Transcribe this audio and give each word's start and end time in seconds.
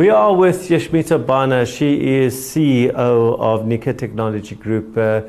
We 0.00 0.08
are 0.08 0.34
with 0.34 0.70
Yashmita 0.70 1.26
Bhana. 1.26 1.66
She 1.66 2.22
is 2.22 2.34
CEO 2.34 2.94
of 2.94 3.66
Nihka 3.66 3.98
Technology 3.98 4.54
Group, 4.54 4.96
uh, 4.96 5.20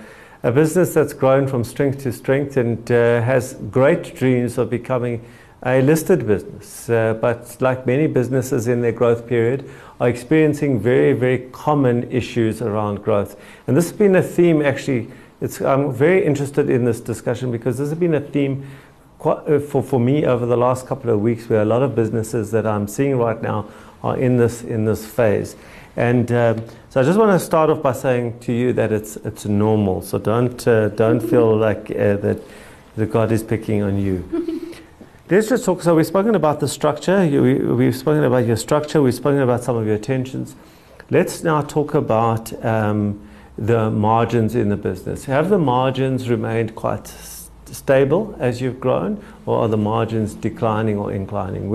a 0.43 0.51
business 0.53 0.93
that's 0.93 1.11
grown 1.11 1.45
from 1.45 1.65
strength 1.65 2.03
to 2.03 2.13
strength 2.13 2.55
and 2.55 2.89
uh, 2.89 3.21
has 3.21 3.55
great 3.69 4.15
dreams 4.15 4.57
of 4.57 4.69
becoming 4.69 5.25
a 5.63 5.81
listed 5.81 6.25
business. 6.25 6.89
Uh, 6.89 7.15
but 7.15 7.57
like 7.59 7.85
many 7.85 8.07
businesses 8.07 8.69
in 8.69 8.79
their 8.79 8.93
growth 8.93 9.27
period, 9.27 9.69
are 9.99 10.07
experiencing 10.07 10.79
very, 10.79 11.11
very 11.11 11.49
common 11.51 12.09
issues 12.09 12.61
around 12.61 13.03
growth. 13.03 13.35
And 13.67 13.75
this 13.75 13.89
has 13.89 13.97
been 13.97 14.15
a 14.15 14.23
theme 14.23 14.61
actually. 14.61 15.11
I'm 15.65 15.91
very 15.91 16.25
interested 16.25 16.69
in 16.69 16.85
this 16.85 17.01
discussion 17.01 17.51
because 17.51 17.77
this 17.77 17.89
has 17.89 17.99
been 17.99 18.13
a 18.13 18.21
theme 18.21 18.65
uh, 19.25 19.59
for, 19.59 19.83
for 19.83 19.99
me 19.99 20.25
over 20.25 20.45
the 20.45 20.57
last 20.57 20.87
couple 20.87 21.09
of 21.09 21.19
weeks 21.19 21.49
where 21.49 21.61
a 21.61 21.65
lot 21.65 21.83
of 21.83 21.93
businesses 21.93 22.51
that 22.51 22.65
I'm 22.65 22.87
seeing 22.87 23.17
right 23.17 23.41
now 23.41 23.67
in 24.03 24.37
this, 24.37 24.63
in 24.63 24.85
this 24.85 25.05
phase. 25.05 25.55
And 25.95 26.31
um, 26.31 26.63
so 26.89 27.01
I 27.01 27.03
just 27.03 27.19
want 27.19 27.37
to 27.37 27.45
start 27.45 27.69
off 27.69 27.81
by 27.81 27.93
saying 27.93 28.39
to 28.41 28.53
you 28.53 28.73
that 28.73 28.91
it's, 28.91 29.17
it's 29.17 29.45
normal. 29.45 30.01
So 30.01 30.17
don't, 30.17 30.67
uh, 30.67 30.89
don't 30.89 31.19
feel 31.19 31.55
like 31.67 31.91
uh, 31.91 32.17
that, 32.17 32.41
that 32.95 33.11
God 33.11 33.31
is 33.31 33.43
picking 33.43 33.81
on 33.81 33.97
you. 33.97 34.77
Let's 35.29 35.47
just 35.47 35.63
talk. 35.63 35.81
So 35.81 35.95
we've 35.95 36.05
spoken 36.05 36.35
about 36.35 36.59
the 36.59 36.67
structure. 36.67 37.25
We, 37.25 37.55
we've 37.55 37.95
spoken 37.95 38.25
about 38.25 38.45
your 38.45 38.57
structure. 38.57 39.01
We've 39.01 39.13
spoken 39.13 39.39
about 39.39 39.63
some 39.63 39.77
of 39.77 39.87
your 39.87 39.97
tensions. 39.97 40.55
Let's 41.09 41.43
now 41.43 41.61
talk 41.61 41.93
about 41.93 42.53
um, 42.65 43.25
the 43.57 43.89
margins 43.89 44.55
in 44.55 44.69
the 44.69 44.75
business. 44.75 45.25
Have 45.25 45.49
the 45.49 45.57
margins 45.57 46.29
remained 46.29 46.75
quite 46.75 47.07
stable 47.65 48.35
as 48.39 48.59
you've 48.59 48.79
grown, 48.79 49.23
or 49.45 49.59
are 49.59 49.67
the 49.69 49.77
margins 49.77 50.33
declining 50.33 50.97
or 50.97 51.13
inclining? 51.13 51.69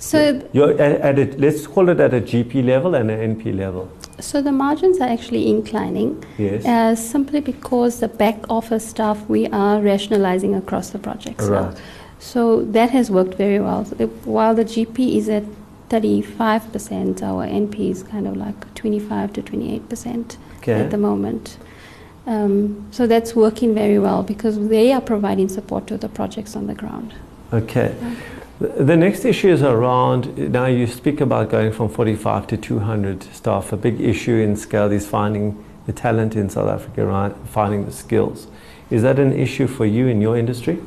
So 0.00 0.48
you're 0.52 0.72
at, 0.80 1.00
at 1.00 1.18
a, 1.18 1.36
let's 1.36 1.66
call 1.66 1.90
it 1.90 2.00
at 2.00 2.14
a 2.14 2.20
GP 2.20 2.64
level 2.64 2.94
and 2.94 3.10
an 3.10 3.36
NP 3.36 3.56
level. 3.56 3.90
So 4.18 4.40
the 4.40 4.50
margins 4.50 4.98
are 4.98 5.08
actually 5.08 5.48
inclining. 5.48 6.24
Yes. 6.38 6.64
Uh, 6.64 6.94
simply 6.94 7.40
because 7.40 8.00
the 8.00 8.08
back 8.08 8.38
office 8.48 8.86
stuff 8.88 9.28
we 9.28 9.46
are 9.48 9.80
rationalizing 9.80 10.54
across 10.54 10.90
the 10.90 10.98
projects. 10.98 11.44
Right. 11.44 11.74
Now. 11.74 11.80
So 12.18 12.62
that 12.64 12.90
has 12.90 13.10
worked 13.10 13.34
very 13.34 13.60
well. 13.60 13.84
While 14.24 14.54
the 14.54 14.64
GP 14.64 15.16
is 15.16 15.28
at 15.28 15.44
35%, 15.90 17.22
our 17.22 17.46
NP 17.46 17.90
is 17.90 18.02
kind 18.02 18.26
of 18.26 18.36
like 18.36 18.74
25 18.74 19.34
to 19.34 19.42
28% 19.42 20.36
okay. 20.58 20.72
at 20.80 20.90
the 20.90 20.98
moment. 20.98 21.58
Um, 22.26 22.86
so 22.90 23.06
that's 23.06 23.34
working 23.34 23.74
very 23.74 23.98
well 23.98 24.22
because 24.22 24.68
they 24.68 24.92
are 24.92 25.00
providing 25.00 25.48
support 25.48 25.86
to 25.88 25.98
the 25.98 26.08
projects 26.08 26.56
on 26.56 26.68
the 26.68 26.74
ground. 26.74 27.14
Okay. 27.52 27.94
The 28.60 28.94
next 28.94 29.24
issue 29.24 29.48
is 29.48 29.62
around, 29.62 30.36
now 30.52 30.66
you 30.66 30.86
speak 30.86 31.22
about 31.22 31.48
going 31.48 31.72
from 31.72 31.88
45 31.88 32.46
to 32.48 32.56
200 32.58 33.22
staff. 33.32 33.72
A 33.72 33.76
big 33.78 33.98
issue 34.02 34.34
in 34.34 34.54
scale 34.54 34.92
is 34.92 35.08
finding 35.08 35.64
the 35.86 35.94
talent 35.94 36.36
in 36.36 36.50
South 36.50 36.68
Africa, 36.68 37.06
right? 37.06 37.34
finding 37.46 37.86
the 37.86 37.92
skills. 37.92 38.48
Is 38.90 39.00
that 39.00 39.18
an 39.18 39.32
issue 39.32 39.66
for 39.66 39.86
you 39.86 40.08
in 40.08 40.20
your 40.20 40.36
industry? 40.36 40.78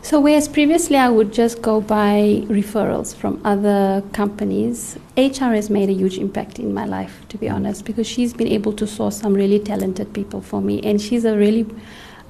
So, 0.00 0.20
whereas 0.20 0.48
previously 0.48 0.96
I 0.96 1.10
would 1.10 1.34
just 1.34 1.60
go 1.60 1.82
by 1.82 2.44
referrals 2.48 3.14
from 3.14 3.42
other 3.44 4.02
companies, 4.14 4.98
HR 5.14 5.52
has 5.52 5.68
made 5.68 5.90
a 5.90 5.92
huge 5.92 6.16
impact 6.16 6.58
in 6.58 6.72
my 6.72 6.86
life, 6.86 7.26
to 7.28 7.36
be 7.36 7.46
honest, 7.46 7.84
because 7.84 8.06
she's 8.06 8.32
been 8.32 8.48
able 8.48 8.72
to 8.72 8.86
source 8.86 9.18
some 9.18 9.34
really 9.34 9.58
talented 9.58 10.14
people 10.14 10.40
for 10.40 10.62
me. 10.62 10.80
And 10.80 10.98
she's 10.98 11.26
a 11.26 11.36
really 11.36 11.66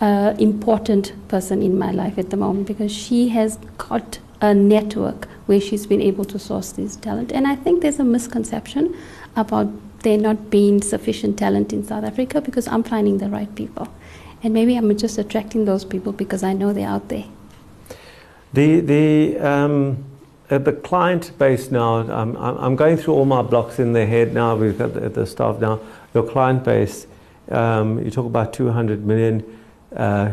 uh, 0.01 0.35
important 0.41 1.13
person 1.29 1.63
in 1.63 1.79
my 1.79 1.93
life 1.93 2.19
at 2.19 2.31
the 2.31 2.37
moment 2.37 2.67
because 2.67 2.91
she 2.91 3.29
has 3.29 3.59
got 3.79 4.19
a 4.43 4.53
network 4.53 5.29
where 5.47 5.61
she's 5.61 5.87
been 5.87 6.03
able 6.03 6.25
to 6.25 6.39
source 6.39 6.73
this 6.73 6.97
talent. 6.97 7.33
And 7.33 7.47
I 7.47 7.55
think 7.55 7.81
there's 7.81 8.01
a 8.01 8.05
misconception 8.05 8.95
about 9.37 9.69
there 10.03 10.19
not 10.19 10.51
being 10.51 10.83
sufficient 10.83 11.39
talent 11.39 11.73
in 11.73 11.85
South 11.85 12.05
Africa 12.05 12.41
because 12.41 12.67
I'm 12.67 12.83
finding 12.83 13.19
the 13.19 13.29
right 13.29 13.53
people. 13.55 13.89
And 14.43 14.53
maybe 14.53 14.77
I'm 14.77 14.95
just 14.99 15.17
attracting 15.17 15.65
those 15.65 15.85
people 15.85 16.13
because 16.13 16.43
I 16.43 16.53
know 16.53 16.73
they're 16.73 16.89
out 16.89 17.09
there. 17.09 17.25
The, 18.53 18.81
the, 18.81 19.39
um, 19.39 20.05
uh, 20.51 20.59
the 20.59 20.73
client 20.73 21.39
base 21.39 21.71
now, 21.71 21.99
I'm, 21.99 22.37
I'm 22.37 22.75
going 22.75 22.97
through 22.97 23.15
all 23.15 23.25
my 23.25 23.43
blocks 23.43 23.79
in 23.79 23.93
the 23.93 24.05
head 24.05 24.35
now, 24.35 24.57
we've 24.57 24.77
got 24.77 24.95
the, 24.95 25.09
the 25.09 25.25
staff 25.25 25.61
now. 25.61 25.81
Your 26.13 26.29
client 26.29 26.65
base, 26.65 27.07
um, 27.49 28.05
you 28.05 28.11
talk 28.11 28.27
about 28.27 28.53
200 28.53 29.07
million, 29.07 29.61
uh, 29.95 30.33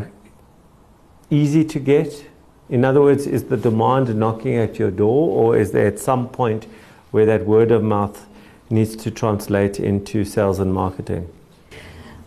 easy 1.30 1.64
to 1.64 1.78
get, 1.78 2.26
in 2.70 2.84
other 2.84 3.00
words, 3.00 3.26
is 3.26 3.44
the 3.44 3.56
demand 3.56 4.14
knocking 4.14 4.56
at 4.56 4.78
your 4.78 4.92
door, 4.92 5.28
or 5.28 5.56
is 5.56 5.72
there 5.72 5.86
at 5.86 5.98
some 5.98 6.28
point 6.28 6.66
where 7.10 7.26
that 7.26 7.44
word 7.44 7.72
of 7.72 7.82
mouth 7.82 8.26
needs 8.70 8.94
to 8.94 9.10
translate 9.10 9.80
into 9.80 10.24
sales 10.24 10.60
and 10.60 10.72
marketing? 10.72 11.28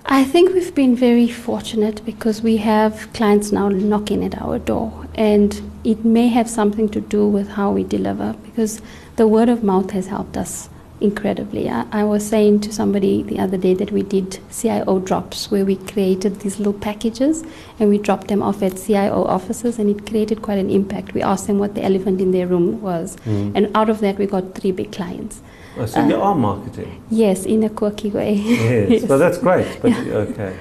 I 0.06 0.26
think 0.26 0.54
we've 0.54 0.76
been 0.76 0.98
very 0.98 1.30
fortunate 1.30 2.04
because 2.04 2.42
we 2.42 2.58
have 2.58 3.12
clients 3.14 3.54
now 3.54 3.70
knocking 3.70 4.22
at 4.26 4.42
our 4.42 4.60
door, 4.60 5.08
and 5.16 5.62
it 5.86 6.04
may 6.04 6.28
have 6.28 6.50
something 6.50 6.90
to 6.90 7.00
do 7.00 7.26
with 7.26 7.48
how 7.48 7.72
we 7.72 7.86
deliver 7.86 8.36
because 8.44 8.82
the 9.16 9.28
word 9.28 9.48
of 9.48 9.64
mouth 9.64 9.92
has 9.92 10.08
helped 10.08 10.36
us 10.36 10.68
incredibly. 11.04 11.70
I, 11.70 11.86
I, 11.92 12.04
was 12.04 12.26
saying 12.28 12.62
to 12.62 12.72
somebody 12.72 13.24
the 13.24 13.40
other 13.40 13.58
day 13.58 13.74
that 13.74 13.92
we 13.92 14.02
did 14.02 14.40
CIO 14.50 15.00
drops 15.00 15.52
where 15.52 15.66
we 15.66 15.76
created 15.76 16.40
these 16.40 16.58
little 16.58 16.74
packages 16.74 17.44
and 17.80 17.90
we 17.90 17.98
dropped 17.98 18.30
them 18.30 18.42
off 18.42 18.64
at 18.64 18.78
CIO 18.78 19.26
offices 19.26 19.78
and 19.80 19.90
it 19.90 20.08
created 20.08 20.42
quite 20.42 20.58
an 20.58 20.70
impact. 20.70 21.14
We 21.14 21.22
asked 21.22 21.48
them 21.48 21.60
what 21.60 21.76
the 21.76 21.84
elephant 21.84 22.22
in 22.22 22.32
their 22.32 22.48
room 22.48 22.82
was, 22.82 23.18
mm. 23.26 23.52
and 23.56 23.70
out 23.76 23.90
of 23.90 24.00
that 24.00 24.18
we 24.18 24.26
got 24.26 24.56
three 24.56 24.72
big 24.72 24.92
clients. 24.92 25.42
Oh, 25.78 25.86
so 25.86 26.02
uh, 26.02 26.08
you 26.08 26.22
are 26.22 26.36
marketing? 26.36 27.04
Yes, 27.10 27.46
in 27.46 27.64
a 27.64 27.70
quirky 27.70 28.10
way. 28.10 28.34
Yes, 28.34 28.90
yes. 29.02 29.04
well 29.04 29.20
that's 29.20 29.38
great. 29.38 29.80
But, 29.82 29.92
yeah. 29.92 30.14
Okay. 30.14 30.58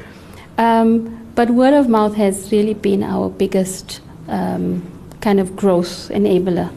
Um, 0.59 1.31
but 1.35 1.51
word 1.51 1.75
of 1.75 1.89
mouth 1.89 2.15
has 2.17 2.51
really 2.53 2.75
been 2.75 3.03
our 3.03 3.31
biggest 3.31 4.01
um, 4.29 4.83
kind 5.21 5.41
of 5.41 5.57
growth 5.57 6.09
enabler 6.11 6.71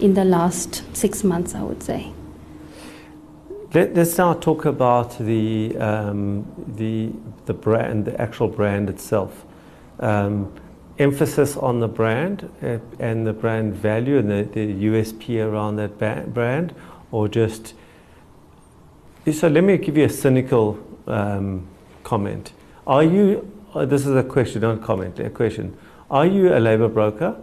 in 0.00 0.14
the 0.14 0.24
last 0.24 0.82
six 0.96 1.22
months, 1.22 1.54
I 1.54 1.62
would 1.62 1.82
say. 1.82 2.11
Let, 3.74 3.96
us 3.96 4.18
now 4.18 4.34
talk 4.34 4.66
about 4.66 5.18
the, 5.18 5.74
um, 5.78 6.44
the, 6.76 7.10
the 7.46 7.54
brand, 7.54 8.04
the 8.04 8.20
actual 8.20 8.48
brand 8.48 8.90
itself. 8.90 9.46
Um, 9.98 10.52
emphasis 10.98 11.56
on 11.56 11.80
the 11.80 11.88
brand 11.88 12.50
uh, 12.62 12.78
and 12.98 13.26
the 13.26 13.32
brand 13.32 13.74
value 13.74 14.18
and 14.18 14.30
the, 14.30 14.42
the 14.42 14.84
USP 14.84 15.42
around 15.42 15.76
that 15.76 15.98
brand, 16.34 16.74
or 17.10 17.28
just. 17.28 17.72
So 19.32 19.48
let 19.48 19.64
me 19.64 19.78
give 19.78 19.96
you 19.96 20.04
a 20.04 20.10
cynical 20.10 20.78
um, 21.06 21.66
comment. 22.04 22.52
Are 22.86 23.02
you, 23.02 23.50
uh, 23.74 23.86
this 23.86 24.06
is 24.06 24.14
a 24.14 24.24
question, 24.24 24.60
not 24.60 24.78
a 24.78 24.80
comment, 24.80 25.18
a 25.18 25.30
question. 25.30 25.78
Are 26.10 26.26
you 26.26 26.54
a 26.54 26.60
labor 26.60 26.88
broker 26.88 27.40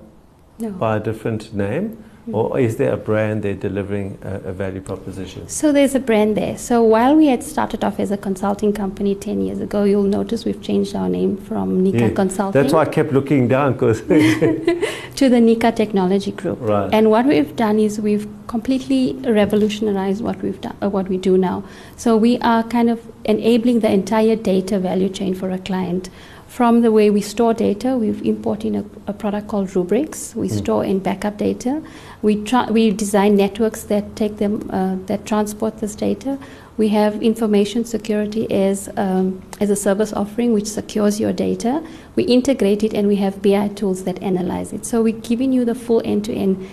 no. 0.59 0.69
by 0.71 0.97
a 0.97 0.99
different 0.99 1.55
name? 1.55 2.03
Or 2.33 2.59
is 2.59 2.77
there 2.77 2.93
a 2.93 2.97
brand 2.97 3.43
there 3.43 3.55
delivering 3.55 4.17
a, 4.21 4.35
a, 4.49 4.53
value 4.53 4.81
proposition? 4.81 5.47
So 5.47 5.71
there's 5.71 5.95
a 5.95 5.99
brand 5.99 6.37
there. 6.37 6.57
So 6.57 6.83
while 6.83 7.15
we 7.15 7.27
had 7.27 7.43
started 7.43 7.83
off 7.83 7.99
as 7.99 8.11
a 8.11 8.17
consulting 8.17 8.73
company 8.73 9.15
10 9.15 9.41
years 9.41 9.59
ago, 9.59 9.83
you'll 9.83 10.03
notice 10.03 10.45
we've 10.45 10.61
changed 10.61 10.95
our 10.95 11.09
name 11.09 11.37
from 11.37 11.83
Nihka 11.83 11.99
yeah, 11.99 12.09
Consulting. 12.09 12.61
That's 12.61 12.73
why 12.73 12.81
I 12.81 12.85
kept 12.85 13.11
looking 13.11 13.47
down 13.47 13.73
because 13.73 14.01
to 14.07 15.29
the 15.29 15.41
Nihka 15.47 15.75
Technology 15.75 16.31
Group. 16.31 16.59
Right. 16.61 16.89
And 16.93 17.09
what 17.09 17.25
we've 17.25 17.55
done 17.55 17.79
is 17.79 17.99
we've 17.99 18.27
completely 18.47 19.13
revolutionized 19.23 20.23
what 20.23 20.41
we've 20.41 20.59
done, 20.61 20.75
uh, 20.81 20.89
what 20.89 21.07
we 21.07 21.17
do 21.17 21.37
now. 21.37 21.63
So 21.97 22.17
we 22.17 22.37
are 22.39 22.63
kind 22.63 22.89
of 22.89 23.01
enabling 23.25 23.81
the 23.81 23.91
entire 23.91 24.35
data 24.35 24.79
value 24.79 25.09
chain 25.09 25.35
for 25.35 25.51
a 25.51 25.59
client 25.59 26.09
from 26.49 26.81
the 26.81 26.91
way 26.91 27.11
we 27.11 27.21
store 27.21 27.53
data, 27.53 27.95
we've 27.95 28.25
imported 28.25 28.75
a, 28.75 28.83
a 29.05 29.13
product 29.13 29.47
called 29.47 29.75
Rubrics. 29.75 30.35
We 30.35 30.49
mm. 30.49 30.57
store 30.57 30.83
and 30.83 31.01
backup 31.01 31.37
data. 31.37 31.81
We, 32.21 32.43
tra- 32.43 32.67
we 32.69 32.91
design 32.91 33.35
networks 33.35 33.83
that 33.83 34.15
take 34.15 34.37
them, 34.37 34.69
uh, 34.71 34.97
that 35.05 35.25
transport 35.25 35.79
this 35.79 35.95
data. 35.95 36.37
We 36.77 36.89
have 36.89 37.21
information 37.21 37.85
security 37.85 38.51
as, 38.51 38.89
um, 38.97 39.41
as 39.59 39.69
a 39.69 39.75
service 39.75 40.13
offering 40.13 40.53
which 40.53 40.67
secures 40.67 41.19
your 41.19 41.33
data. 41.33 41.85
We 42.15 42.23
integrate 42.23 42.83
it 42.83 42.93
and 42.93 43.07
we 43.07 43.17
have 43.17 43.41
BI 43.41 43.69
tools 43.69 44.03
that 44.03 44.21
analyze 44.21 44.73
it. 44.73 44.85
So 44.85 45.01
we're 45.01 45.19
giving 45.19 45.53
you 45.53 45.65
the 45.65 45.75
full 45.75 46.01
end 46.05 46.25
to 46.25 46.33
end 46.33 46.69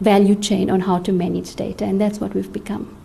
value 0.00 0.34
chain 0.34 0.70
on 0.70 0.80
how 0.80 0.98
to 0.98 1.12
manage 1.12 1.54
data, 1.56 1.84
and 1.84 2.00
that's 2.00 2.20
what 2.20 2.34
we've 2.34 2.52
become. 2.52 2.96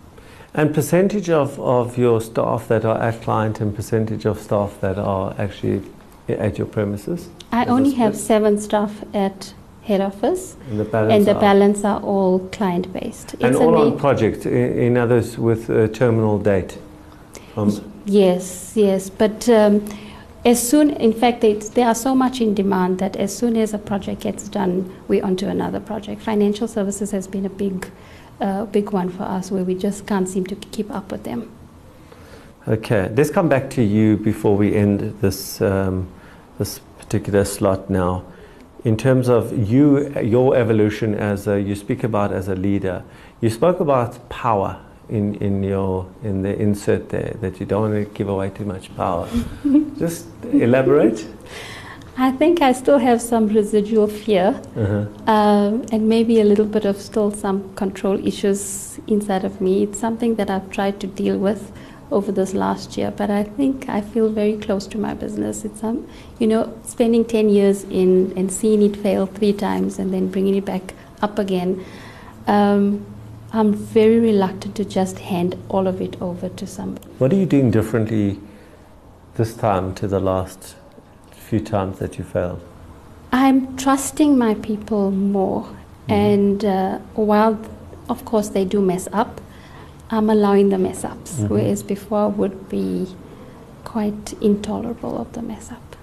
And 0.54 0.72
percentage 0.72 1.28
of, 1.28 1.58
of 1.58 1.98
your 1.98 2.20
staff 2.20 2.68
that 2.68 2.84
are 2.84 3.00
at 3.00 3.22
client 3.22 3.60
and 3.60 3.74
percentage 3.74 4.24
of 4.24 4.38
staff 4.40 4.80
that 4.80 4.98
are 4.98 5.34
actually 5.36 5.82
at 6.28 6.58
your 6.58 6.66
premises? 6.66 7.28
I 7.50 7.64
only 7.66 7.92
have 7.92 8.16
seven 8.16 8.58
staff 8.60 9.02
at 9.12 9.52
head 9.84 10.00
office, 10.00 10.56
and 10.70 10.80
the 10.80 10.84
balance, 10.84 11.12
and 11.12 11.26
the 11.26 11.34
are, 11.34 11.40
balance 11.40 11.84
are 11.84 12.00
all 12.00 12.38
client 12.48 12.92
based. 12.92 13.34
And 13.40 13.54
all 13.56 13.76
on 13.76 13.98
project, 13.98 14.46
in, 14.46 14.96
others 14.96 15.38
with 15.38 15.70
a 15.70 15.88
terminal 15.88 16.38
date? 16.38 16.78
yes, 18.06 18.72
yes, 18.74 19.10
but 19.10 19.48
um, 19.48 19.84
as 20.44 20.68
soon, 20.68 20.90
in 20.90 21.12
fact, 21.12 21.40
they, 21.40 21.54
they 21.54 21.82
are 21.82 21.94
so 21.94 22.14
much 22.14 22.40
in 22.40 22.54
demand 22.54 22.98
that 22.98 23.16
as 23.16 23.36
soon 23.36 23.56
as 23.56 23.72
a 23.72 23.78
project 23.78 24.22
gets 24.22 24.48
done, 24.48 24.94
we're 25.08 25.24
onto 25.24 25.46
another 25.46 25.80
project. 25.80 26.20
Financial 26.20 26.66
services 26.66 27.10
has 27.12 27.26
been 27.26 27.46
a 27.46 27.50
big 27.50 27.90
a 28.40 28.66
big 28.66 28.90
one 28.90 29.10
for 29.10 29.22
us 29.22 29.50
where 29.50 29.64
we 29.64 29.74
just 29.74 30.06
can't 30.06 30.28
seem 30.28 30.44
to 30.46 30.56
keep 30.56 30.90
up 30.90 31.12
with 31.12 31.24
them. 31.24 31.50
Okay, 32.66 33.12
let's 33.16 33.30
come 33.30 33.48
back 33.48 33.70
to 33.70 33.82
you 33.82 34.16
before 34.16 34.56
we 34.56 34.74
end 34.74 35.00
this 35.20 35.60
um, 35.60 36.08
this 36.58 36.80
particular 36.98 37.44
slot 37.44 37.90
now. 37.90 38.24
In 38.84 38.96
terms 38.98 39.28
of 39.28 39.70
you, 39.70 40.10
your 40.20 40.54
evolution 40.56 41.14
as 41.14 41.46
a, 41.48 41.58
you 41.60 41.74
speak 41.74 42.04
about 42.04 42.32
as 42.32 42.48
a 42.48 42.54
leader, 42.54 43.02
you 43.40 43.48
spoke 43.48 43.80
about 43.80 44.28
power 44.28 44.78
in, 45.08 45.34
in 45.36 45.62
your 45.62 46.06
in 46.22 46.42
the 46.42 46.54
insert 46.60 47.08
there 47.08 47.34
that 47.40 47.60
you 47.60 47.66
don't 47.66 47.90
want 47.92 47.94
to 48.08 48.14
give 48.14 48.28
away 48.28 48.50
too 48.50 48.64
much 48.66 48.94
power. 48.94 49.26
Just 49.98 50.26
elaborate. 50.52 51.26
I 52.18 52.30
think 52.30 52.60
I 52.60 52.72
still 52.72 52.98
have 52.98 53.20
some 53.22 53.48
residual 53.48 54.06
fear 54.06 54.60
Uh-huh. 54.76 55.06
um, 55.32 55.82
and 55.90 56.08
maybe 56.08 56.40
a 56.40 56.44
little 56.44 56.64
bit 56.66 56.84
of 56.84 57.00
still 57.00 57.30
some 57.32 57.74
control 57.74 58.24
issues 58.26 59.00
inside 59.08 59.44
of 59.44 59.60
me. 59.60 59.82
It's 59.84 59.98
something 59.98 60.34
that 60.36 60.48
I've 60.50 60.70
tried 60.70 61.00
to 61.00 61.06
deal 61.06 61.38
with 61.38 61.72
over 62.10 62.30
this 62.30 62.54
last 62.54 62.96
year, 62.96 63.10
but 63.10 63.30
I 63.30 63.42
think 63.44 63.88
I 63.88 64.00
feel 64.00 64.28
very 64.28 64.56
close 64.56 64.86
to 64.88 64.98
my 64.98 65.14
business. 65.14 65.64
It's 65.64 65.82
um, 65.82 66.06
you 66.38 66.46
know, 66.46 66.72
spending 66.84 67.24
10 67.24 67.48
years 67.48 67.84
in 67.84 68.32
and 68.36 68.52
seeing 68.52 68.82
it 68.82 68.96
fail 68.96 69.26
three 69.26 69.52
times 69.52 69.98
and 69.98 70.12
then 70.12 70.28
bringing 70.30 70.54
it 70.54 70.64
back 70.64 70.94
up 71.22 71.38
again. 71.38 71.84
Um, 72.46 73.06
I'm 73.52 73.72
very 73.72 74.18
reluctant 74.18 74.74
to 74.76 74.84
just 74.84 75.20
hand 75.20 75.56
all 75.68 75.86
of 75.86 76.00
it 76.00 76.20
over 76.20 76.48
to 76.48 76.66
somebody. 76.66 77.06
What 77.18 77.32
are 77.32 77.36
you 77.36 77.46
doing 77.46 77.70
differently 77.70 78.40
this 79.36 79.54
time 79.54 79.94
to 79.94 80.08
the 80.08 80.20
last 80.20 80.74
few 81.30 81.60
times 81.60 81.98
that 82.00 82.18
you 82.18 82.24
failed? 82.24 82.60
I'm 83.30 83.76
trusting 83.76 84.36
my 84.38 84.54
people 84.54 85.10
more, 85.10 85.68
and 86.08 86.64
uh, 86.64 86.98
while, 87.14 87.60
of 88.08 88.24
course, 88.24 88.48
they 88.48 88.64
do 88.64 88.80
mess 88.80 89.08
up, 89.12 89.40
I'm 90.10 90.30
allowing 90.30 90.68
the 90.68 90.78
mess 90.78 91.04
ups, 91.04 91.40
Mhm. 91.40 91.48
whereas 91.48 91.82
before 91.82 92.28
would 92.28 92.68
be 92.68 93.06
quite 93.84 94.34
intolerable 94.40 95.18
of 95.18 95.32
the 95.32 95.42
mess 95.42 95.70
up. 95.72 95.96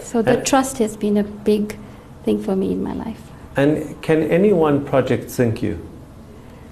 So 0.00 0.22
the 0.22 0.38
Uh, 0.40 0.44
trust 0.44 0.78
has 0.78 0.96
been 0.96 1.16
a 1.16 1.24
big 1.24 1.76
thing 2.24 2.38
for 2.40 2.54
me 2.56 2.72
in 2.72 2.82
my 2.82 2.92
life. 2.94 3.22
And 3.56 4.00
can 4.02 4.22
any 4.22 4.52
one 4.52 4.84
project 4.84 5.30
sink 5.30 5.62
you? 5.62 5.78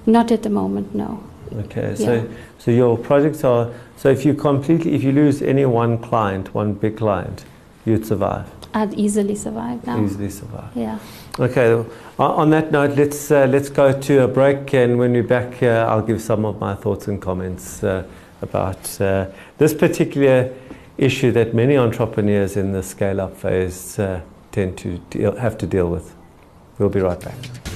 Not 0.06 0.30
at 0.30 0.42
the 0.42 0.50
moment, 0.50 0.94
no. 0.94 1.18
Okay, 1.58 1.94
Yeah. 1.98 2.06
so 2.06 2.22
so 2.58 2.70
your 2.70 2.96
projects 2.96 3.44
are 3.44 3.68
so 3.96 4.08
if 4.08 4.24
you 4.26 4.34
completely 4.34 4.94
if 4.94 5.02
you 5.02 5.12
lose 5.12 5.42
any 5.42 5.64
one 5.64 5.98
client, 5.98 6.54
one 6.54 6.72
big 6.74 6.96
client, 6.96 7.44
you'd 7.84 8.04
survive, 8.06 8.44
I'd 8.76 8.92
easily 8.92 9.34
survive 9.34 9.86
now. 9.86 10.04
easily 10.04 10.28
survive. 10.28 10.70
Yeah. 10.76 10.98
Okay, 11.38 11.82
on- 12.18 12.50
that 12.50 12.70
note, 12.72 12.94
let's 12.98 13.30
uh, 13.30 13.46
let's 13.46 13.70
go 13.70 13.98
to 13.98 14.24
a 14.24 14.28
break, 14.28 14.74
and 14.74 14.98
when 14.98 15.12
we're 15.12 15.22
back, 15.22 15.62
uh, 15.62 15.86
I'll 15.88 16.02
give 16.02 16.20
some 16.20 16.44
of 16.44 16.60
my 16.60 16.74
thoughts 16.74 17.08
and 17.08 17.20
comments 17.20 17.82
uh, 17.82 18.04
about 18.42 19.00
uh, 19.00 19.28
this 19.56 19.72
particular 19.72 20.52
issue 20.98 21.32
that 21.32 21.54
many 21.54 21.78
entrepreneurs 21.78 22.58
in 22.58 22.72
the 22.72 22.82
scale-up 22.82 23.34
phase 23.34 23.98
uh, 23.98 24.20
tend 24.52 24.76
to 24.78 24.98
deal, 25.08 25.34
have 25.36 25.56
to 25.58 25.66
deal 25.66 25.88
with. 25.88 26.14
We'll 26.78 26.90
be 26.90 27.00
right 27.00 27.20
back. 27.20 27.75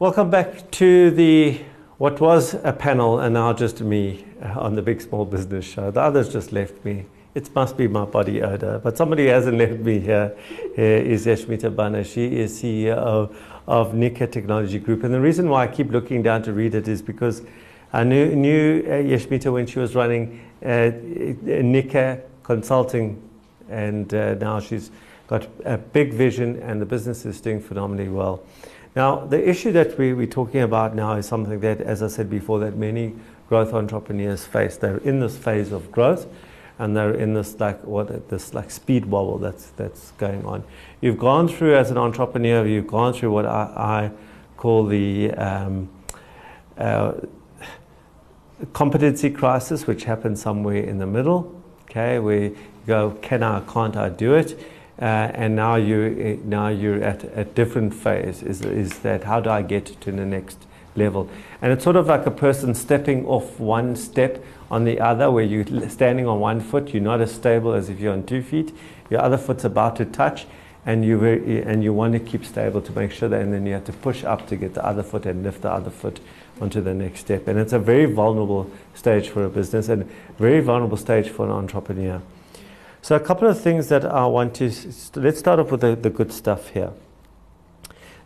Welcome 0.00 0.30
back 0.30 0.70
to 0.70 1.10
the 1.10 1.60
what 1.96 2.20
was 2.20 2.54
a 2.62 2.72
panel 2.72 3.18
and 3.18 3.34
now 3.34 3.52
just 3.52 3.80
me 3.80 4.24
uh, 4.40 4.60
on 4.60 4.76
the 4.76 4.80
Big 4.80 5.00
Small 5.00 5.24
Business 5.24 5.64
Show. 5.64 5.90
The 5.90 6.00
others 6.00 6.32
just 6.32 6.52
left 6.52 6.84
me. 6.84 7.06
It 7.34 7.52
must 7.52 7.76
be 7.76 7.88
my 7.88 8.04
body 8.04 8.40
odor, 8.40 8.78
but 8.78 8.96
somebody 8.96 9.26
hasn't 9.26 9.58
left 9.64 9.80
me 9.80 9.98
here. 9.98 10.36
Here 10.76 10.98
is 10.98 11.26
Yashmita 11.26 11.74
Bhana. 11.74 12.04
She 12.04 12.38
is 12.38 12.62
CEO 12.62 13.34
of 13.66 13.92
Nihka 13.92 14.30
Technology 14.30 14.78
Group, 14.78 15.02
and 15.02 15.12
the 15.12 15.20
reason 15.20 15.48
why 15.48 15.64
I 15.64 15.66
keep 15.66 15.90
looking 15.90 16.22
down 16.22 16.44
to 16.44 16.52
read 16.52 16.76
it 16.76 16.86
is 16.86 17.02
because 17.02 17.42
I 17.92 18.04
knew, 18.04 18.36
knew 18.36 18.84
uh, 18.86 19.50
when 19.50 19.66
she 19.66 19.80
was 19.80 19.96
running 19.96 20.48
uh, 20.62 20.92
Nihka 20.94 22.22
Consulting, 22.44 23.20
and 23.68 24.14
uh, 24.14 24.34
now 24.34 24.60
she's 24.60 24.92
got 25.26 25.48
a 25.64 25.76
big 25.76 26.12
vision, 26.12 26.62
and 26.62 26.80
the 26.80 26.86
business 26.86 27.26
is 27.26 27.40
doing 27.40 27.60
phenomenally 27.60 28.08
well. 28.08 28.44
Now, 28.96 29.24
the 29.26 29.48
issue 29.48 29.72
that 29.72 29.98
we, 29.98 30.12
we're 30.12 30.26
talking 30.26 30.62
about 30.62 30.94
now 30.94 31.14
is 31.14 31.26
something 31.26 31.60
that, 31.60 31.80
as 31.80 32.02
I 32.02 32.08
said 32.08 32.28
before, 32.30 32.58
that 32.60 32.76
many 32.76 33.14
growth 33.48 33.72
entrepreneurs 33.72 34.44
face. 34.44 34.76
They're 34.76 34.98
in 34.98 35.20
this 35.20 35.36
phase 35.36 35.72
of 35.72 35.90
growth, 35.90 36.26
and 36.78 36.96
they're 36.96 37.14
in 37.14 37.34
this 37.34 37.58
like 37.58 37.82
what 37.84 38.28
this 38.28 38.54
like 38.54 38.70
speed 38.70 39.06
wobble 39.06 39.38
that's 39.38 39.70
that's 39.70 40.12
going 40.12 40.44
on. 40.44 40.64
You've 41.00 41.18
gone 41.18 41.48
through 41.48 41.76
as 41.76 41.90
an 41.90 41.98
entrepreneur. 41.98 42.66
You've 42.66 42.86
gone 42.86 43.12
through 43.12 43.32
what 43.32 43.46
I, 43.46 43.72
I 43.76 44.10
call 44.56 44.86
the 44.86 45.32
um, 45.32 45.88
uh, 46.76 47.12
competency 48.72 49.30
crisis, 49.30 49.86
which 49.86 50.04
happens 50.04 50.42
somewhere 50.42 50.82
in 50.82 50.98
the 50.98 51.06
middle. 51.06 51.54
Okay, 51.90 52.18
where 52.18 52.42
you 52.42 52.56
go, 52.86 53.12
can 53.22 53.42
I, 53.42 53.60
can't 53.60 53.96
I 53.96 54.10
do 54.10 54.34
it? 54.34 54.60
Uh, 55.00 55.30
and 55.34 55.54
now 55.54 55.76
you 55.76 56.40
now 56.44 56.68
you're 56.68 57.02
at 57.04 57.24
a 57.38 57.44
different 57.44 57.94
phase. 57.94 58.42
Is 58.42 58.62
is 58.62 58.98
that 59.00 59.24
how 59.24 59.40
do 59.40 59.48
I 59.48 59.62
get 59.62 59.86
to 60.00 60.10
the 60.10 60.26
next 60.26 60.58
level? 60.96 61.28
And 61.62 61.72
it's 61.72 61.84
sort 61.84 61.96
of 61.96 62.08
like 62.08 62.26
a 62.26 62.32
person 62.32 62.74
stepping 62.74 63.24
off 63.26 63.60
one 63.60 63.94
step 63.94 64.44
on 64.70 64.84
the 64.84 65.00
other, 65.00 65.30
where 65.30 65.44
you're 65.44 65.88
standing 65.88 66.26
on 66.26 66.40
one 66.40 66.60
foot, 66.60 66.92
you're 66.92 67.02
not 67.02 67.20
as 67.20 67.32
stable 67.32 67.72
as 67.72 67.88
if 67.88 68.00
you're 68.00 68.12
on 68.12 68.24
two 68.24 68.42
feet. 68.42 68.74
Your 69.08 69.22
other 69.22 69.38
foot's 69.38 69.64
about 69.64 69.96
to 69.96 70.04
touch, 70.04 70.46
and 70.84 71.04
you 71.04 71.16
very, 71.18 71.62
and 71.62 71.82
you 71.82 71.92
want 71.94 72.12
to 72.14 72.18
keep 72.18 72.44
stable 72.44 72.80
to 72.82 72.92
make 72.92 73.12
sure 73.12 73.28
that, 73.28 73.40
and 73.40 73.52
then 73.52 73.66
you 73.66 73.74
have 73.74 73.84
to 73.84 73.92
push 73.92 74.24
up 74.24 74.46
to 74.48 74.56
get 74.56 74.74
the 74.74 74.84
other 74.84 75.02
foot 75.02 75.26
and 75.26 75.44
lift 75.44 75.62
the 75.62 75.70
other 75.70 75.90
foot 75.90 76.20
onto 76.60 76.80
the 76.80 76.92
next 76.92 77.20
step. 77.20 77.46
And 77.46 77.58
it's 77.58 77.72
a 77.72 77.78
very 77.78 78.06
vulnerable 78.06 78.68
stage 78.94 79.28
for 79.28 79.44
a 79.44 79.48
business, 79.48 79.88
and 79.88 80.10
very 80.38 80.60
vulnerable 80.60 80.96
stage 80.96 81.28
for 81.28 81.46
an 81.46 81.52
entrepreneur. 81.52 82.20
So 83.08 83.16
a 83.16 83.20
couple 83.20 83.48
of 83.48 83.58
things 83.58 83.88
that 83.88 84.04
I 84.04 84.26
want 84.26 84.52
to 84.56 84.70
let's 85.14 85.38
start 85.38 85.58
off 85.58 85.70
with 85.70 85.80
the, 85.80 85.96
the 85.96 86.10
good 86.10 86.30
stuff 86.30 86.68
here. 86.68 86.90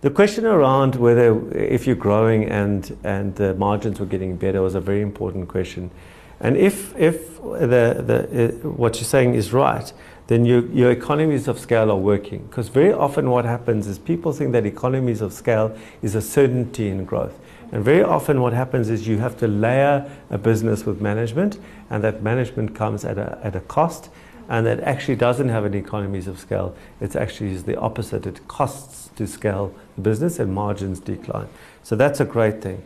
The 0.01 0.11
question 0.11 0.45
around 0.45 0.97
whether 0.97 1.57
if 1.57 1.87
you're 1.87 1.95
growing 1.95 2.47
and 2.47 2.99
and 3.05 3.37
the 3.37 3.55
margins 3.55 4.01
were 4.01 4.07
getting 4.07 4.35
better 4.35 4.61
was 4.61 4.75
a 4.75 4.81
very 4.81 5.01
important 5.01 5.47
question. 5.47 5.93
And 6.41 6.57
if 6.57 6.97
if 6.97 7.41
the, 7.41 8.03
the 8.09 8.49
uh, 8.65 8.69
what 8.71 8.97
you're 8.97 9.05
saying 9.05 9.35
is 9.35 9.53
right, 9.53 9.93
then 10.27 10.45
your 10.45 10.67
your 10.73 10.91
economies 10.91 11.47
of 11.47 11.61
scale 11.61 11.89
are 11.89 12.03
working. 12.13 12.43
Because 12.49 12.67
very 12.67 12.93
often 12.93 13.31
what 13.31 13.45
happens 13.45 13.87
is 13.87 14.01
people 14.01 14.33
think 14.33 14.51
that 14.51 14.67
economies 14.67 15.21
of 15.21 15.33
scale 15.33 15.79
is 16.03 16.17
a 16.17 16.21
certainty 16.21 16.89
in 16.89 17.05
growth. 17.05 17.39
And 17.71 17.85
very 17.85 18.03
often 18.03 18.41
what 18.41 18.53
happens 18.53 18.91
is 18.91 19.07
you 19.07 19.19
have 19.19 19.37
to 19.37 19.47
layer 19.47 20.11
a 20.31 20.39
business 20.39 20.85
with 20.85 21.01
management, 21.01 21.61
and 21.89 22.03
that 22.03 22.25
management 22.25 22.75
comes 22.75 23.05
at 23.05 23.17
a 23.17 23.39
at 23.45 23.55
a 23.55 23.61
cost 23.61 24.11
and 24.49 24.67
that 24.67 24.81
actually 24.81 25.17
doesn't 25.17 25.49
have 25.49 25.65
any 25.65 25.79
economies 25.79 26.27
of 26.27 26.39
scale. 26.39 26.75
It's 27.01 27.17
actually 27.17 27.57
the 27.57 27.79
opposite. 27.79 28.27
It 28.27 28.47
costs 28.49 29.11
to 29.17 29.27
scale 29.27 29.75
the 29.97 30.03
business 30.03 30.39
and 30.39 30.55
margins 30.55 31.01
decline. 31.01 31.49
So 31.83 31.97
that's 31.97 32.21
a 32.21 32.25
great 32.25 32.63
thing. 32.63 32.83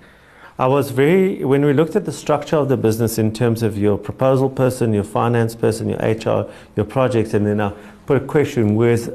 I 0.58 0.68
was 0.68 0.90
very, 0.90 1.44
when 1.44 1.64
we 1.64 1.74
looked 1.74 1.96
at 1.96 2.06
the 2.06 2.12
structure 2.12 2.56
of 2.56 2.70
the 2.70 2.78
business 2.78 3.18
in 3.18 3.34
terms 3.34 3.62
of 3.62 3.76
your 3.76 3.98
proposal 3.98 4.48
person, 4.48 4.94
your 4.94 5.04
finance 5.04 5.54
person, 5.54 5.90
your 5.90 5.98
HR, 5.98 6.50
your 6.76 6.86
projects, 6.86 7.34
and 7.34 7.46
then 7.46 7.60
I 7.60 7.72
put 8.06 8.22
a 8.22 8.24
question, 8.24 8.74
where's, 8.74 9.08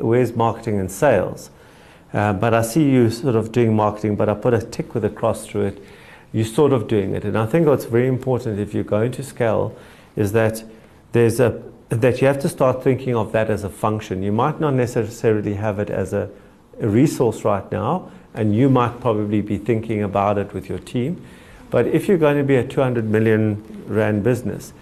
where's 0.00 0.34
marketing 0.34 0.80
and 0.80 0.90
sales? 0.90 1.50
Uh, 2.12 2.32
but 2.32 2.52
I 2.52 2.62
see 2.62 2.90
you 2.90 3.10
sort 3.10 3.36
of 3.36 3.52
doing 3.52 3.76
marketing, 3.76 4.16
but 4.16 4.28
I 4.28 4.34
put 4.34 4.54
a 4.54 4.60
tick 4.60 4.94
with 4.94 5.04
a 5.04 5.10
cross 5.10 5.46
through 5.46 5.66
it. 5.66 5.84
You're 6.32 6.44
sort 6.44 6.72
of 6.72 6.88
doing 6.88 7.14
it. 7.14 7.24
And 7.24 7.38
I 7.38 7.46
think 7.46 7.66
what's 7.66 7.84
very 7.84 8.08
important 8.08 8.58
if 8.58 8.74
you're 8.74 8.82
going 8.82 9.12
to 9.12 9.22
scale 9.22 9.76
is 10.16 10.32
that 10.32 10.64
there's 11.12 11.38
a 11.38 11.62
that 11.88 12.20
you 12.20 12.26
have 12.26 12.38
to 12.40 12.48
start 12.48 12.82
thinking 12.82 13.16
of 13.16 13.32
that 13.32 13.48
as 13.50 13.64
a 13.64 13.70
function. 13.70 14.22
You 14.22 14.32
might 14.32 14.60
not 14.60 14.74
necessarily 14.74 15.54
have 15.54 15.78
it 15.78 15.90
as 15.90 16.12
a, 16.12 16.28
a, 16.80 16.88
resource 16.88 17.44
right 17.44 17.70
now, 17.72 18.10
and 18.34 18.54
you 18.54 18.68
might 18.68 19.00
probably 19.00 19.40
be 19.40 19.56
thinking 19.56 20.02
about 20.02 20.36
it 20.36 20.52
with 20.52 20.68
your 20.68 20.78
team. 20.78 21.24
But 21.70 21.86
if 21.86 22.06
you're 22.06 22.18
going 22.18 22.36
to 22.36 22.44
be 22.44 22.56
a 22.56 22.66
200 22.66 23.08
million 23.08 23.84
rand 23.86 24.22
business, 24.22 24.72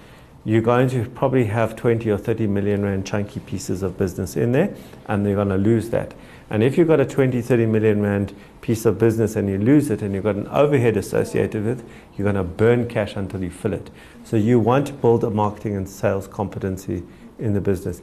you're 0.44 0.62
going 0.62 0.88
to 0.90 1.08
probably 1.10 1.44
have 1.44 1.76
20 1.76 2.08
or 2.10 2.18
30 2.18 2.46
million 2.48 2.84
rand 2.84 3.06
chunky 3.06 3.40
pieces 3.40 3.82
of 3.82 3.96
business 3.96 4.36
in 4.36 4.52
there, 4.52 4.74
and 5.06 5.24
you're 5.24 5.36
going 5.36 5.48
to 5.48 5.56
lose 5.56 5.90
that. 5.90 6.12
And 6.48 6.62
if 6.62 6.78
you've 6.78 6.86
got 6.88 7.00
a 7.00 7.04
20, 7.06 7.40
30 7.42 7.66
million 7.66 8.02
rand 8.02 8.34
piece 8.60 8.84
of 8.86 8.98
business 8.98 9.34
and 9.36 9.48
you 9.48 9.58
lose 9.58 9.90
it 9.90 10.00
and 10.02 10.14
you've 10.14 10.24
got 10.24 10.36
an 10.36 10.46
overhead 10.48 10.96
associated 10.96 11.64
with 11.64 11.80
it, 11.80 11.86
you're 12.16 12.24
going 12.30 12.36
to 12.36 12.44
burn 12.44 12.88
cash 12.88 13.16
until 13.16 13.42
you 13.42 13.50
fill 13.50 13.72
it. 13.72 13.90
So 14.24 14.36
you 14.36 14.60
want 14.60 14.86
to 14.88 14.92
build 14.92 15.24
a 15.24 15.30
marketing 15.30 15.76
and 15.76 15.88
sales 15.88 16.28
competency 16.28 17.02
in 17.38 17.54
the 17.54 17.60
business. 17.60 18.00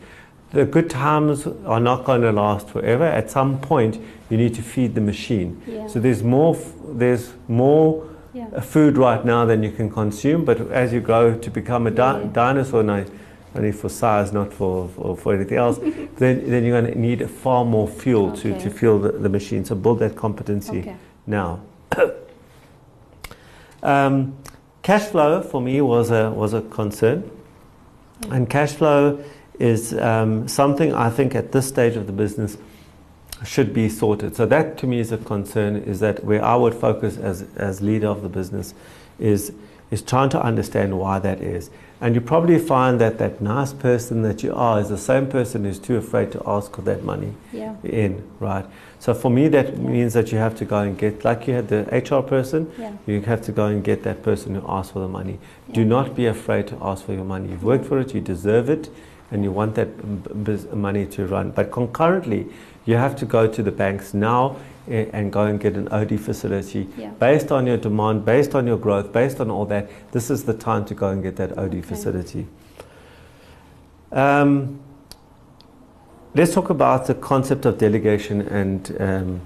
The 0.52 0.66
good 0.66 0.90
times 0.90 1.48
are 1.66 1.80
not 1.80 2.04
going 2.04 2.22
to 2.22 2.32
last 2.32 2.70
forever. 2.70 3.06
At 3.06 3.32
some 3.32 3.60
point, 3.60 4.00
you 4.30 4.38
need 4.38 4.54
to 4.56 4.62
feed 4.62 4.94
the 4.94 5.02
machine. 5.02 5.62
Yeah. 5.66 5.88
So 5.88 6.00
there's 6.00 6.22
more, 6.22 6.56
there's 6.86 7.34
more 7.48 8.08
Yeah. 8.34 8.48
uh, 8.56 8.62
food 8.62 8.98
right 8.98 9.24
now 9.24 9.46
than 9.46 9.64
you 9.64 9.72
can 9.72 9.90
consume, 9.90 10.44
but 10.44 10.60
as 10.72 10.92
you 10.94 11.00
grow 11.00 11.36
to 11.38 11.50
become 11.52 11.88
a 11.88 11.92
di- 11.92 12.20
Yeah. 12.22 12.28
dinosaur, 12.34 12.84
no, 12.84 13.06
only 13.56 13.72
for 13.72 13.90
size, 13.90 14.32
not 14.32 14.52
for, 14.52 14.90
for, 14.90 15.16
for 15.16 15.34
anything 15.34 15.58
else, 15.58 15.78
then, 16.18 16.50
then 16.50 16.64
you're 16.64 16.82
going 16.82 16.94
to 16.94 17.00
need 17.00 17.30
far 17.30 17.66
more 17.66 17.88
fuel 17.88 18.32
to, 18.38 18.54
Okay. 18.54 18.64
to 18.64 18.70
fuel 18.70 19.00
the, 19.00 19.12
the 19.12 19.30
machine. 19.30 19.66
So 19.66 19.76
build 19.76 20.00
that 20.00 20.16
competency 20.16 20.80
Okay. 20.80 20.96
now. 21.28 21.62
um, 23.84 24.36
cash 24.82 25.04
flow 25.04 25.42
for 25.42 25.62
me 25.62 25.82
was 25.82 26.12
a, 26.12 26.32
was 26.32 26.54
a 26.54 26.62
concern. 26.62 27.30
And 28.32 28.50
cash 28.50 28.74
flow 28.74 29.24
is 29.60 29.94
um, 29.96 30.48
something 30.48 30.94
I 30.94 31.10
think 31.10 31.36
at 31.36 31.52
this 31.52 31.68
stage 31.68 31.96
of 31.96 32.08
the 32.08 32.14
business 32.14 32.58
should 33.46 33.74
be 33.74 33.90
sorted. 33.90 34.36
So 34.36 34.46
that 34.46 34.78
to 34.80 34.88
me 34.88 35.00
is 35.00 35.12
a 35.12 35.18
concern. 35.18 35.76
Is 35.76 36.00
that 36.00 36.24
where 36.24 36.44
I 36.44 36.56
would 36.56 36.74
focus 36.74 37.18
as 37.18 37.46
as 37.56 37.82
leader 37.82 38.08
of 38.08 38.22
the 38.22 38.30
business 38.30 38.74
is 39.20 39.52
is 39.92 40.02
trying 40.02 40.30
to 40.30 40.42
understand 40.42 40.98
why 40.98 41.20
that 41.20 41.42
is. 41.42 41.70
And 42.04 42.16
you 42.16 42.20
probably 42.20 42.60
find 42.60 43.00
that 43.00 43.18
that 43.20 43.40
nice 43.40 43.72
person 43.72 44.24
that 44.24 44.44
you 44.44 44.54
are 44.54 44.82
is 44.82 44.90
the 44.90 44.98
same 44.98 45.26
person 45.26 45.64
who's 45.64 45.80
too 45.80 45.96
afraid 45.96 46.34
to 46.34 46.42
ask 46.46 46.76
for 46.76 46.82
that 46.82 47.02
money 47.06 47.32
Yeah. 47.54 47.76
in, 47.82 48.24
right? 48.42 48.66
So 49.00 49.14
for 49.14 49.32
me, 49.32 49.48
that 49.48 49.78
means 49.78 50.12
that 50.12 50.30
you 50.30 50.38
have 50.38 50.54
to 50.58 50.66
go 50.66 50.80
and 50.80 50.98
get, 50.98 51.24
like 51.24 51.48
you 51.48 51.54
had 51.54 51.70
the 51.70 51.86
HR 51.94 52.22
person, 52.22 52.70
Yeah. 52.78 52.92
you 53.06 53.22
have 53.22 53.42
to 53.44 53.54
go 53.54 53.68
and 53.68 53.82
get 53.86 54.04
that 54.04 54.22
person 54.22 54.56
who 54.56 54.62
asks 54.68 54.92
for 54.92 55.00
the 55.00 55.08
money. 55.08 55.40
Do 55.72 55.86
not 55.86 56.14
be 56.14 56.26
afraid 56.26 56.68
to 56.68 56.76
ask 56.82 57.06
for 57.06 57.14
your 57.14 57.24
money. 57.24 57.48
You've 57.52 57.64
worked 57.64 57.86
for 57.86 57.98
it, 58.00 58.14
you 58.14 58.20
deserve 58.20 58.70
it, 58.70 58.90
and 59.32 59.46
you 59.46 59.54
want 59.54 59.76
that 59.76 59.88
b- 60.26 60.34
bus- 60.44 60.68
money 60.74 61.06
to 61.06 61.26
run. 61.26 61.52
But 61.56 61.72
concurrently, 61.72 62.48
you 62.86 62.96
have 62.96 63.16
to 63.18 63.26
go 63.26 63.48
to 63.48 63.64
the 63.64 63.72
banks 63.72 64.14
now 64.14 64.58
eh, 64.90 65.06
and 65.14 65.32
go 65.32 65.46
and 65.46 65.60
get 65.60 65.76
an 65.76 65.88
OD 65.90 66.20
facility. 66.20 66.88
Yeah. 66.98 67.12
Based 67.12 67.52
on 67.52 67.66
your 67.68 67.78
demand, 67.78 68.26
based 68.26 68.56
on 68.56 68.68
your 68.68 68.78
growth, 68.78 69.12
based 69.12 69.40
on 69.40 69.50
all 69.50 69.66
that, 69.66 69.90
this 70.12 70.30
is 70.30 70.44
the 70.44 70.54
time 70.54 70.86
to 70.86 70.94
go 70.94 71.10
and 71.10 71.24
get 71.24 71.36
that 71.38 71.58
OD 71.58 71.76
Okay. 71.76 71.82
facility. 71.82 72.48
Um, 74.12 74.80
let's 76.36 76.54
talk 76.54 76.70
about 76.70 77.08
the 77.08 77.16
concept 77.16 77.66
of 77.66 77.78
delegation 77.78 78.42
and 78.42 78.96
um, 79.00 79.42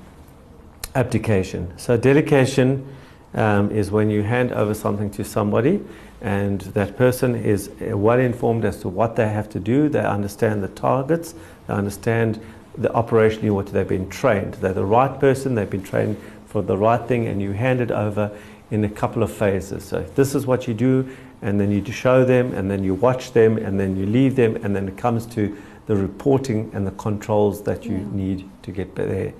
abdication. 0.96 1.72
So, 1.78 1.96
delegation 1.96 2.86
um, 3.34 3.72
is 3.72 3.92
when 3.92 4.10
you 4.10 4.24
hand 4.24 4.52
over 4.52 4.74
something 4.74 5.10
to 5.12 5.24
somebody 5.24 5.80
and 6.22 6.62
that 6.62 6.98
person 6.98 7.36
is 7.36 7.70
uh, 7.70 7.96
well 7.96 8.20
informed 8.20 8.66
as 8.66 8.80
to 8.82 8.90
what 8.90 9.16
they 9.16 9.30
have 9.30 9.48
to 9.50 9.60
do, 9.60 9.88
they 9.88 10.04
understand 10.04 10.64
the 10.64 10.68
targets, 10.70 11.36
they 11.68 11.74
understand 11.74 12.40
the 12.78 12.90
operationally 12.90 13.52
what 13.52 13.68
they've 13.68 13.88
been 13.88 14.10
trained. 14.10 14.56
They're 14.56 14.74
the 14.74 14.86
right 14.86 15.20
person, 15.20 15.56
they've 15.56 15.70
been 15.70 15.84
trained 15.84 16.18
for 16.46 16.62
the 16.62 16.78
right 16.78 17.06
thing, 17.08 17.28
and 17.28 17.42
you 17.42 17.52
hand 17.54 17.82
it 17.82 17.92
over 17.92 18.32
in 18.72 18.84
a 18.84 18.90
couple 18.90 19.24
of 19.24 19.32
phases. 19.32 19.84
So, 19.84 20.02
this 20.16 20.36
is 20.36 20.46
what 20.46 20.68
you 20.68 20.74
do, 20.74 21.08
and 21.42 21.60
then 21.60 21.72
you 21.72 21.84
show 21.92 22.26
them, 22.26 22.54
and 22.54 22.70
then 22.70 22.84
you 22.84 22.94
watch 22.94 23.34
them, 23.34 23.58
and 23.58 23.80
then 23.80 23.96
you 23.96 24.06
leave 24.06 24.36
them, 24.36 24.56
and 24.58 24.76
then 24.76 24.88
it 24.88 24.98
comes 24.98 25.26
to 25.28 25.56
the 25.88 25.96
reporting 25.96 26.70
and 26.74 26.86
the 26.86 26.92
controls 26.92 27.64
that 27.64 27.86
you 27.86 27.98
Yeah. 27.98 28.04
need 28.12 28.50
to 28.64 28.72
get 28.72 28.96
there. 28.96 29.34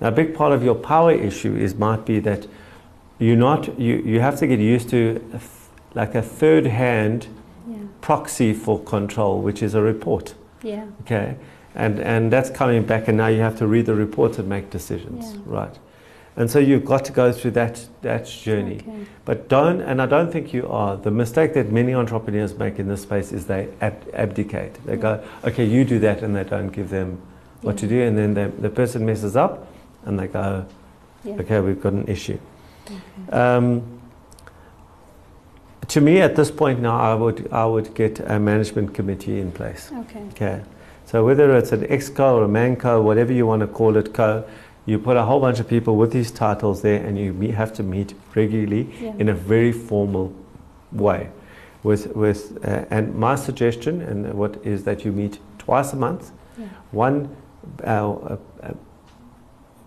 Now, 0.00 0.08
a 0.08 0.12
big 0.12 0.34
part 0.34 0.52
of 0.52 0.64
your 0.64 0.74
power 0.74 1.12
issue 1.12 1.54
is 1.54 1.76
might 1.76 2.04
be 2.04 2.18
that 2.20 2.46
you're 3.20 3.36
not 3.36 3.78
you, 3.78 4.02
you 4.04 4.20
have 4.20 4.36
to 4.40 4.46
get 4.46 4.58
used 4.58 4.88
to 4.90 5.20
a 5.32 5.40
like 5.96 6.16
a 6.16 6.22
third 6.22 6.66
hand 6.66 7.28
Yeah. 7.68 7.76
proxy 8.00 8.52
for 8.52 8.80
control, 8.80 9.40
which 9.40 9.62
is 9.62 9.74
a 9.74 9.80
report. 9.80 10.34
Yeah. 10.64 10.86
Okay, 11.02 11.36
and 11.74 11.98
and 12.00 12.32
that's 12.32 12.50
coming 12.50 12.84
back, 12.84 13.08
and 13.08 13.16
now 13.16 13.26
you 13.28 13.40
have 13.40 13.56
to 13.58 13.66
read 13.66 13.86
the 13.86 13.94
reports 13.94 14.38
and 14.38 14.48
make 14.48 14.70
decisions, 14.70 15.32
Yeah. 15.34 15.40
right? 15.46 15.78
And 16.36 16.50
so 16.50 16.58
you've 16.58 16.84
got 16.84 17.04
to 17.04 17.12
go 17.12 17.32
through 17.32 17.52
that 17.52 17.86
that 18.02 18.26
journey. 18.26 18.76
Okay. 18.80 19.04
But 19.24 19.48
don't, 19.48 19.80
and 19.80 20.00
I 20.02 20.06
don't 20.06 20.30
think 20.32 20.52
you 20.52 20.68
are. 20.68 20.96
The 20.96 21.10
mistake 21.10 21.54
that 21.54 21.70
many 21.72 21.94
entrepreneurs 21.94 22.58
make 22.58 22.78
in 22.78 22.88
this 22.88 23.02
space 23.02 23.32
is 23.32 23.46
they 23.46 23.68
ab- 23.80 24.08
abdicate. 24.14 24.78
They 24.84 24.96
go, 24.96 25.22
okay, 25.44 25.64
you 25.64 25.84
do 25.84 25.98
that, 26.00 26.22
and 26.22 26.34
they 26.34 26.44
don't 26.44 26.70
give 26.70 26.90
them 26.90 27.18
what 27.62 27.76
to 27.78 27.86
do, 27.86 28.02
and 28.02 28.18
then 28.18 28.34
they, 28.34 28.46
the 28.60 28.68
person 28.68 29.06
messes 29.06 29.36
up, 29.36 29.66
and 30.04 30.18
they 30.18 30.26
go, 30.26 30.66
Yeah. 31.24 31.36
okay, 31.40 31.60
we've 31.60 31.80
got 31.80 31.92
an 31.92 32.06
issue. 32.08 32.38
Okay. 32.86 33.30
Um, 33.32 33.82
to 35.88 36.00
me, 36.00 36.20
at 36.20 36.34
this 36.34 36.50
point 36.50 36.80
now, 36.80 36.98
I 36.98 37.14
would 37.14 37.48
I 37.52 37.64
would 37.66 37.94
get 37.94 38.18
a 38.20 38.38
management 38.38 38.92
committee 38.94 39.38
in 39.40 39.52
place. 39.52 39.90
Okay. 39.92 40.22
Okay, 40.32 40.60
so 41.14 41.24
whether 41.24 41.56
it's 41.56 41.70
an 41.70 41.82
exco 41.82 42.32
or 42.34 42.42
a 42.42 42.48
manco, 42.48 43.00
whatever 43.00 43.32
you 43.32 43.46
want 43.46 43.60
to 43.60 43.68
call 43.68 43.96
it, 43.96 44.12
co, 44.12 44.44
you 44.84 44.98
put 44.98 45.16
a 45.16 45.22
whole 45.22 45.38
bunch 45.38 45.60
of 45.60 45.68
people 45.68 45.94
with 45.96 46.10
these 46.10 46.32
titles 46.32 46.82
there, 46.82 47.06
and 47.06 47.16
you 47.16 47.32
meet, 47.32 47.52
have 47.54 47.72
to 47.74 47.84
meet 47.84 48.14
regularly 48.34 48.92
Yeah. 49.00 49.12
in 49.20 49.28
a 49.28 49.32
very 49.32 49.70
formal 49.70 50.32
way. 50.90 51.28
With 51.84 52.16
with 52.16 52.58
uh, 52.66 52.86
and 52.90 53.14
my 53.14 53.36
suggestion 53.36 54.02
and 54.02 54.34
what 54.34 54.56
is 54.66 54.82
that 54.86 55.04
you 55.04 55.12
meet 55.12 55.38
twice 55.56 55.92
a 55.92 55.96
month. 55.96 56.32
Yeah. 56.58 56.66
One, 56.90 57.28
uh, 57.84 58.14
uh, 58.14 58.36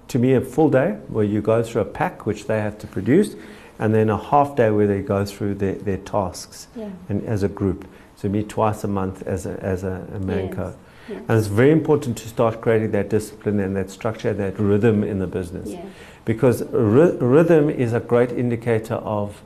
to 0.08 0.20
me, 0.20 0.34
a 0.34 0.40
full 0.40 0.70
day 0.70 0.92
where 1.10 1.26
you 1.26 1.42
go 1.42 1.62
through 1.62 1.82
a 1.82 1.92
pack 2.00 2.26
which 2.26 2.46
they 2.48 2.62
have 2.62 2.78
to 2.78 2.88
produce, 2.88 3.36
and 3.80 3.94
then 3.94 4.10
a 4.10 4.18
half 4.18 4.56
day 4.56 4.70
where 4.70 4.88
they 4.88 5.02
go 5.02 5.26
through 5.26 5.56
their, 5.56 5.76
their 5.76 5.98
tasks 5.98 6.68
Yeah. 6.74 6.88
and 7.10 7.22
as 7.26 7.44
a 7.44 7.50
group. 7.50 7.86
So 8.16 8.30
meet 8.30 8.48
twice 8.48 8.86
a 8.86 8.88
month 8.88 9.28
as 9.28 9.46
a, 9.46 9.60
as 9.62 9.84
a, 9.84 10.08
a 10.16 10.20
manco. 10.20 10.68
Yes. 10.68 10.76
And 11.08 11.32
it's 11.32 11.48
very 11.48 11.72
important 11.72 12.18
to 12.18 12.28
start 12.28 12.62
creating 12.62 12.92
that 12.92 13.10
discipline 13.10 13.60
and 13.60 13.76
that 13.76 13.90
structure, 13.90 14.34
that 14.34 14.60
rhythm 14.60 15.04
in 15.04 15.20
the 15.20 15.28
business. 15.28 15.70
Yeah. 15.70 15.86
Because 16.26 16.64
rhythm 16.72 17.70
is 17.70 17.94
a 17.94 18.00
great 18.00 18.32
indicator 18.32 18.96
of 18.96 19.42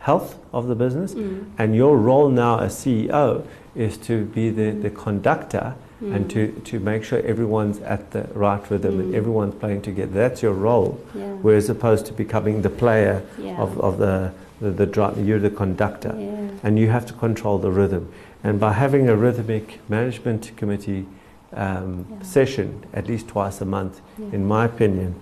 health 0.00 0.36
of 0.52 0.66
the 0.66 0.74
business. 0.74 1.14
Mm. 1.14 1.50
And 1.58 1.74
your 1.74 1.96
role 1.96 2.28
now 2.28 2.58
as 2.58 2.74
CEO 2.74 3.46
is 3.74 3.96
to 3.98 4.24
be 4.26 4.50
the, 4.50 4.70
the 4.70 4.90
conductor 4.90 5.74
and 6.00 6.26
Mm. 6.26 6.28
to, 6.30 6.60
to 6.70 6.80
make 6.80 7.02
sure 7.04 7.20
everyone's 7.20 7.78
at 7.80 8.10
the 8.10 8.26
right 8.34 8.60
rhythm 8.70 9.00
and 9.00 9.14
Mm. 9.14 9.16
everyone's 9.16 9.54
playing 9.54 9.80
together. 9.82 10.12
That's 10.12 10.42
your 10.42 10.52
role. 10.52 10.98
Yeah. 11.14 11.32
Whereas 11.40 11.70
opposed 11.70 12.04
to 12.06 12.12
becoming 12.12 12.62
the 12.62 12.68
player 12.70 13.22
yeah. 13.38 13.56
of, 13.56 13.80
of 13.80 13.98
the, 13.98 14.32
the, 14.60 14.70
the 14.70 15.22
you're 15.22 15.38
the 15.38 15.50
conductor 15.50 16.14
yeah. 16.18 16.48
and 16.62 16.78
you 16.78 16.88
have 16.90 17.06
to 17.06 17.14
control 17.14 17.58
the 17.58 17.70
rhythm. 17.70 18.12
And 18.44 18.60
by 18.60 18.72
having 18.74 19.08
a 19.08 19.16
rhythmic 19.16 19.80
management 19.88 20.52
committee 20.56 21.06
um, 21.54 22.06
Yeah. 22.10 22.22
session 22.22 22.84
at 22.92 23.06
least 23.08 23.28
twice 23.28 23.60
a 23.60 23.64
month, 23.64 24.00
yeah. 24.18 24.26
in 24.32 24.46
my 24.46 24.66
opinion, 24.66 25.14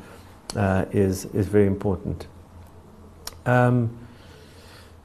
uh, 0.57 0.85
is, 0.91 1.27
is 1.27 1.47
very 1.47 1.67
important. 1.67 2.27
Um, 3.47 3.91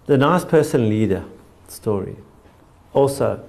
the 0.08 0.18
nice 0.18 0.44
person 0.46 0.90
leader 0.90 1.24
story. 1.68 2.16
Also, 2.94 3.44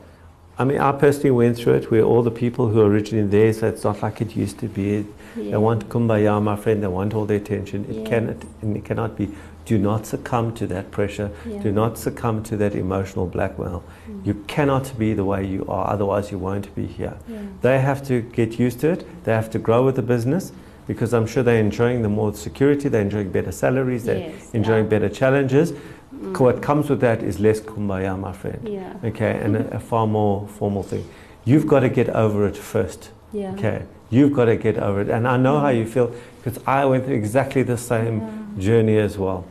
I 0.61 0.65
mean, 0.65 0.79
I 0.79 0.91
personally 0.93 1.31
went 1.31 1.57
through 1.57 1.75
it 1.75 1.91
where 1.91 2.03
all 2.03 2.23
the 2.23 2.33
people 2.33 2.69
who 2.69 2.81
are 2.81 2.87
originally 2.87 3.29
there, 3.29 3.53
so 3.53 3.69
it's 3.69 3.85
not 3.85 4.03
like 4.03 4.21
it 4.21 4.35
used 4.35 4.59
to 4.59 4.67
be. 4.67 5.07
yeah. 5.37 5.53
They 5.53 5.57
want 5.57 5.89
kumbaya, 5.89 6.43
my 6.43 6.57
friend, 6.57 6.83
they 6.83 6.89
want 6.89 7.15
all 7.15 7.27
the 7.27 7.37
attention. 7.37 7.87
It, 7.89 7.97
Yeah. 7.97 8.05
cannot, 8.09 8.37
and 8.63 8.77
it 8.77 8.85
cannot 8.85 9.17
be. 9.17 9.29
Do 9.67 9.79
not 9.79 10.07
succumb 10.07 10.53
to 10.55 10.67
that 10.69 10.91
pressure. 10.91 11.31
Yeah. 11.47 11.63
Do 11.63 11.71
not 11.71 11.97
succumb 11.99 12.43
to 12.45 12.57
that 12.57 12.75
emotional 12.75 13.27
blackmail. 13.27 13.85
Mm. 14.11 14.27
You 14.27 14.35
cannot 14.49 14.99
be 14.99 15.13
the 15.15 15.25
way 15.25 15.45
you 15.47 15.65
are, 15.69 15.91
otherwise, 15.93 16.33
you 16.33 16.39
won't 16.39 16.75
be 16.75 16.87
here. 16.87 17.15
Yeah. 17.29 17.37
They 17.61 17.79
have 17.81 18.03
to 18.09 18.23
get 18.23 18.59
used 18.59 18.81
to 18.81 18.89
it, 18.91 19.05
they 19.25 19.33
have 19.35 19.51
to 19.51 19.59
grow 19.61 19.85
with 19.85 19.95
the 19.97 20.03
business 20.03 20.51
because 20.89 21.13
I'm 21.13 21.27
sure 21.27 21.43
they're 21.43 21.61
enjoying 21.61 22.01
the 22.03 22.09
more 22.09 22.33
security, 22.35 22.89
they're 22.89 23.03
enjoying 23.03 23.31
better 23.31 23.53
salaries, 23.53 24.05
they're 24.07 24.31
Yes, 24.31 24.51
enjoying 24.55 24.89
better 24.89 25.11
challenges. 25.11 25.73
Mm. 26.15 26.39
What 26.41 26.63
comes 26.63 26.89
with 26.89 27.01
that 27.01 27.23
is 27.23 27.39
less 27.39 27.61
kumbaya, 27.61 28.19
my 28.19 28.33
friend. 28.33 28.67
Yeah. 28.67 28.95
Okay, 29.05 29.39
and 29.43 29.57
a, 29.57 29.77
a 29.77 29.81
far 29.81 30.07
more 30.07 30.49
formal 30.49 30.83
thing. 30.83 31.07
You've 31.45 31.67
got 31.67 31.81
to 31.81 31.89
get 31.89 32.09
over 32.11 32.47
it 32.47 32.57
first. 32.57 33.11
Yeah. 33.33 33.53
Okay, 33.53 33.85
you've 34.11 34.33
got 34.33 34.47
to 34.47 34.57
get 34.57 34.79
over 34.79 35.03
it. 35.03 35.11
And 35.11 35.29
I 35.29 35.37
know 35.37 35.61
how 35.61 35.69
you 35.69 35.87
feel 35.87 36.13
because 36.43 36.63
I 36.67 36.85
went 36.87 37.05
through 37.05 37.15
exactly 37.17 37.63
the 37.63 37.77
same 37.77 38.21
Yeah. 38.21 38.63
journey 38.63 38.99
as 38.99 39.19
well. 39.19 39.45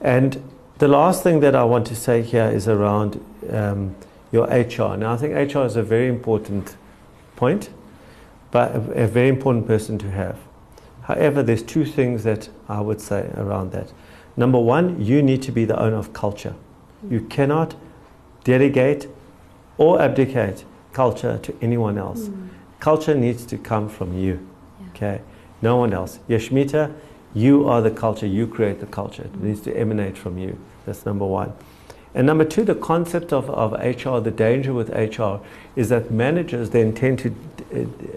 And 0.00 0.40
the 0.78 0.88
last 0.88 1.22
thing 1.22 1.40
that 1.40 1.54
I 1.54 1.64
want 1.64 1.86
to 1.88 1.96
say 1.96 2.22
here 2.22 2.48
is 2.48 2.68
around 2.68 3.20
um, 3.50 3.94
your 4.30 4.46
HR. 4.46 4.96
Now, 4.96 5.12
I 5.12 5.16
think 5.16 5.34
HR 5.54 5.64
is 5.64 5.76
a 5.76 5.82
very 5.82 6.08
important 6.08 6.76
point, 7.36 7.70
but 8.50 8.74
a, 8.74 9.04
a 9.04 9.06
very 9.06 9.28
important 9.28 9.66
person 9.66 9.98
to 9.98 10.10
have. 10.10 10.38
However, 11.02 11.42
there's 11.42 11.62
two 11.62 11.84
things 11.84 12.22
that 12.22 12.48
I 12.68 12.80
would 12.80 13.00
say 13.00 13.30
around 13.36 13.72
that. 13.72 13.92
Number 14.36 14.58
one, 14.58 15.04
you 15.04 15.22
need 15.22 15.42
to 15.42 15.52
be 15.52 15.64
the 15.64 15.78
owner 15.78 15.96
of 15.96 16.12
culture. 16.12 16.54
You 17.10 17.20
cannot 17.20 17.74
delegate 18.44 19.08
or 19.76 20.00
abdicate 20.00 20.64
culture 20.92 21.38
to 21.38 21.54
anyone 21.60 21.98
else. 21.98 22.28
Mm. 22.28 22.48
Culture 22.80 23.14
needs 23.14 23.44
to 23.46 23.58
come 23.58 23.88
from 23.88 24.16
you. 24.16 24.46
Yeah. 24.80 24.88
Okay, 24.90 25.20
no 25.60 25.76
one 25.76 25.92
else. 25.92 26.18
Yashmita, 26.28 26.94
you 27.34 27.68
are 27.68 27.80
the 27.80 27.90
culture. 27.90 28.26
You 28.26 28.46
create 28.46 28.80
the 28.80 28.86
culture. 28.86 29.24
It 29.24 29.34
needs 29.40 29.60
to 29.62 29.76
emanate 29.76 30.16
from 30.16 30.38
you. 30.38 30.58
That's 30.86 31.04
number 31.06 31.26
one. 31.26 31.52
And 32.14 32.26
number 32.26 32.44
two, 32.44 32.64
the 32.64 32.74
concept 32.74 33.32
of, 33.32 33.48
of 33.50 33.72
HR, 33.72 34.18
the 34.20 34.30
danger 34.30 34.74
with 34.74 34.90
HR 34.90 35.40
is 35.76 35.88
that 35.88 36.10
managers 36.10 36.70
then 36.70 36.92
tend 36.92 37.18
to 37.20 37.30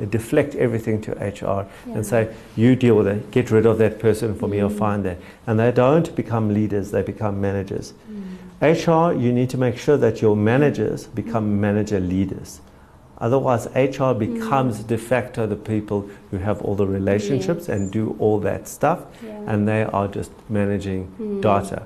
deflect 0.09 0.53
everything 0.55 1.01
to 1.01 1.11
HR 1.13 1.65
Yeah. 1.87 1.93
and 1.95 2.05
say, 2.05 2.27
you 2.57 2.75
deal 2.75 2.95
with 2.95 3.07
it, 3.07 3.31
get 3.31 3.51
rid 3.51 3.65
of 3.65 3.77
that 3.77 3.99
person 3.99 4.35
for 4.35 4.47
me 4.49 4.59
or 4.61 4.69
Mm. 4.69 4.77
find 4.77 5.05
that. 5.05 5.17
And 5.47 5.57
they 5.59 5.71
don't 5.71 6.13
become 6.15 6.53
leaders, 6.53 6.91
they 6.91 7.01
become 7.03 7.39
managers. 7.39 7.93
Mm. 8.11 8.25
HR, 8.61 9.13
you 9.13 9.31
need 9.31 9.49
to 9.51 9.57
make 9.57 9.77
sure 9.77 9.95
that 9.97 10.21
your 10.21 10.35
managers 10.35 11.07
become 11.07 11.61
manager 11.61 11.99
leaders. 12.01 12.59
Otherwise, 13.19 13.69
HR 13.75 14.13
becomes 14.13 14.83
de 14.83 14.97
facto 14.97 15.47
the 15.47 15.55
people 15.55 16.09
who 16.31 16.37
have 16.37 16.61
all 16.61 16.75
the 16.75 16.85
relationships 16.85 17.69
Yes. 17.69 17.77
and 17.77 17.91
do 17.91 18.15
all 18.19 18.39
that 18.39 18.67
stuff, 18.67 19.05
Yeah. 19.25 19.39
and 19.47 19.65
they 19.65 19.83
are 19.83 20.09
just 20.09 20.31
managing 20.49 21.07
Mm. 21.17 21.41
data. 21.41 21.83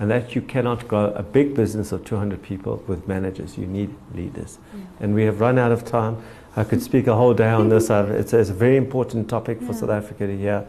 And 0.00 0.10
that 0.10 0.34
you 0.34 0.42
cannot 0.42 0.86
grow 0.86 1.06
a 1.14 1.22
big 1.22 1.54
business 1.54 1.90
of 1.90 2.04
200 2.04 2.40
people 2.42 2.82
with 2.86 3.08
managers. 3.08 3.58
You 3.58 3.66
need 3.66 3.94
leaders. 4.14 4.58
Yeah. 4.72 4.80
And 5.00 5.14
we 5.14 5.24
have 5.24 5.40
run 5.40 5.58
out 5.58 5.72
of 5.72 5.84
time. 5.84 6.22
I 6.56 6.64
could 6.64 6.82
speak 6.82 7.06
a 7.08 7.14
whole 7.14 7.34
day 7.34 7.50
on 7.50 7.68
this. 7.68 7.90
It's, 7.90 8.32
it's 8.32 8.50
a 8.50 8.54
very 8.54 8.76
important 8.76 9.28
topic 9.28 9.58
for 9.58 9.72
Yeah. 9.72 9.80
South 9.80 9.90
Africa 9.90 10.26
to 10.26 10.36
hear. 10.36 10.66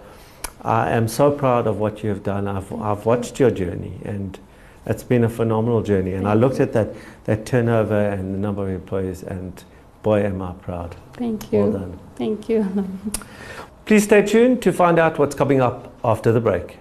I 0.63 0.89
am 0.91 1.07
so 1.07 1.31
proud 1.31 1.67
of 1.67 1.79
what 1.79 2.03
you 2.03 2.09
have 2.09 2.23
done. 2.23 2.47
I've, 2.47 2.71
I've 2.73 3.05
watched 3.05 3.39
your 3.39 3.51
journey, 3.51 4.01
and 4.03 4.37
it's 4.85 5.03
been 5.03 5.23
a 5.23 5.29
phenomenal 5.29 5.81
journey. 5.81 6.13
And 6.13 6.27
I 6.27 6.33
looked 6.33 6.59
at 6.59 6.73
that, 6.73 6.89
that 7.25 7.45
turnover 7.45 7.97
and 8.09 8.33
the 8.33 8.37
number 8.39 8.63
of 8.63 8.69
employees, 8.69 9.23
and 9.23 9.63
boy, 10.03 10.23
am 10.25 10.41
I 10.41 10.53
proud. 10.53 10.95
Thank 11.13 11.53
you. 11.53 11.59
Well 11.59 11.71
done. 11.71 11.99
Thank 12.15 12.49
you. 12.49 12.65
Please 13.85 14.03
stay 14.03 14.21
tuned 14.25 14.61
to 14.63 14.73
find 14.73 14.99
out 14.99 15.17
what's 15.17 15.35
coming 15.35 15.61
up 15.61 15.93
after 16.03 16.31
the 16.31 16.41
break. 16.41 16.77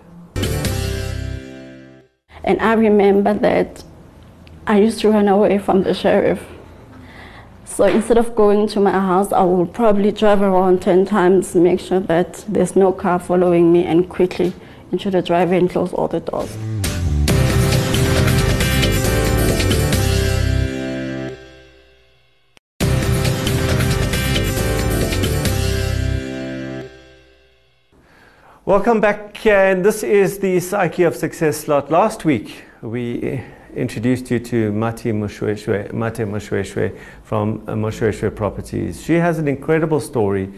And 2.45 2.61
I 2.61 2.75
remember 2.75 3.35
that 3.35 3.85
I 4.67 4.79
used 4.79 5.01
to 5.01 5.11
run 5.11 5.29
away 5.29 5.59
from 5.59 5.83
the 5.83 5.95
sheriff. 5.95 6.45
So 7.65 7.85
instead 7.85 8.19
of 8.19 8.35
going 8.35 8.67
to 8.69 8.81
my 8.81 8.91
house, 8.91 9.33
I 9.33 9.43
would 9.43 9.73
probably 9.73 10.11
drive 10.11 10.43
around 10.43 10.83
10 10.83 11.07
times, 11.07 11.55
make 11.55 11.81
sure 11.81 12.01
that 12.01 12.45
there's 12.49 12.75
no 12.75 12.93
car 12.93 13.19
following 13.19 13.73
me, 13.73 13.85
and 13.85 14.09
quickly 14.09 14.53
into 14.91 15.11
the 15.11 15.23
driveway 15.23 15.59
and 15.59 15.71
close 15.71 15.93
all 15.93 16.09
the 16.09 16.21
doors. 16.21 16.57
Welcome 28.69 29.01
back, 29.01 29.47
and 29.47 29.83
this 29.83 30.03
is 30.03 30.41
the 30.41 30.61
Psyche 30.61 31.05
of 31.05 31.17
Success 31.17 31.57
slot. 31.57 31.91
Last 31.91 32.27
week, 32.27 32.65
we 32.83 33.43
introduced 33.75 34.31
you 34.31 34.39
to 34.41 34.71
Mathe 34.73 35.11
Moshoeshoe, 35.11 35.91
Mathe 35.93 36.29
Moshoeshoe 36.29 36.95
from 37.23 37.63
uh, 37.67 38.31
Properties. 38.31 39.03
She 39.03 39.15
has 39.15 39.39
an 39.39 39.49
incredible 39.49 40.01
story, 40.01 40.53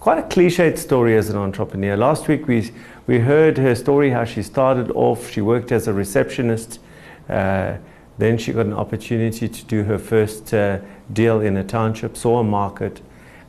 quite 0.00 0.18
a 0.18 0.22
cliched 0.22 0.76
story 0.76 1.16
as 1.16 1.30
an 1.30 1.36
entrepreneur. 1.36 1.96
Last 1.96 2.26
week, 2.26 2.48
we, 2.48 2.72
we 3.06 3.20
heard 3.20 3.58
her 3.58 3.76
story, 3.76 4.10
how 4.10 4.24
she 4.24 4.42
started 4.42 4.90
off. 4.90 5.30
She 5.30 5.40
worked 5.40 5.70
as 5.70 5.86
a 5.86 5.92
receptionist. 5.92 6.80
Uh, 7.28 7.76
then 8.18 8.38
she 8.38 8.52
got 8.52 8.66
an 8.66 8.72
opportunity 8.72 9.48
to 9.48 9.64
do 9.66 9.84
her 9.84 10.00
first 10.00 10.52
uh, 10.52 10.80
deal 11.12 11.40
in 11.40 11.56
a 11.56 11.62
township, 11.62 12.16
saw 12.16 12.40
a 12.40 12.44
market, 12.44 13.02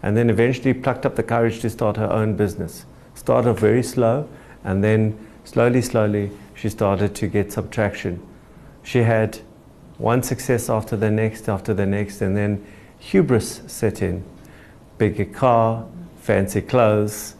and 0.03 0.15
then 0.15 0.29
eventually 0.29 0.75
plucked 0.75 1.03
up 1.03 1.15
the 1.15 1.23
courage 1.23 1.61
to 1.61 1.69
start 1.71 1.97
her 1.97 2.11
own 2.11 2.35
business. 2.35 2.85
Started 3.23 3.51
off 3.51 3.59
very 3.59 3.83
slow, 3.83 4.27
and 4.65 4.83
then 4.83 5.17
slowly, 5.45 5.81
slowly, 5.81 6.29
she 6.55 6.67
started 6.67 7.15
to 7.15 7.25
get 7.27 7.53
some 7.53 7.69
traction. 7.69 8.21
She 8.83 8.99
had 8.99 9.39
one 9.97 10.23
success 10.23 10.69
after 10.69 10.97
the 10.97 11.09
next, 11.09 11.47
after 11.47 11.73
the 11.73 11.85
next, 11.85 12.21
and 12.21 12.35
then 12.35 12.65
hubris 12.99 13.61
set 13.65 14.01
in. 14.01 14.25
Bigger 14.97 15.23
car, 15.23 15.85
fancy 16.19 16.59
clothes, 16.59 17.35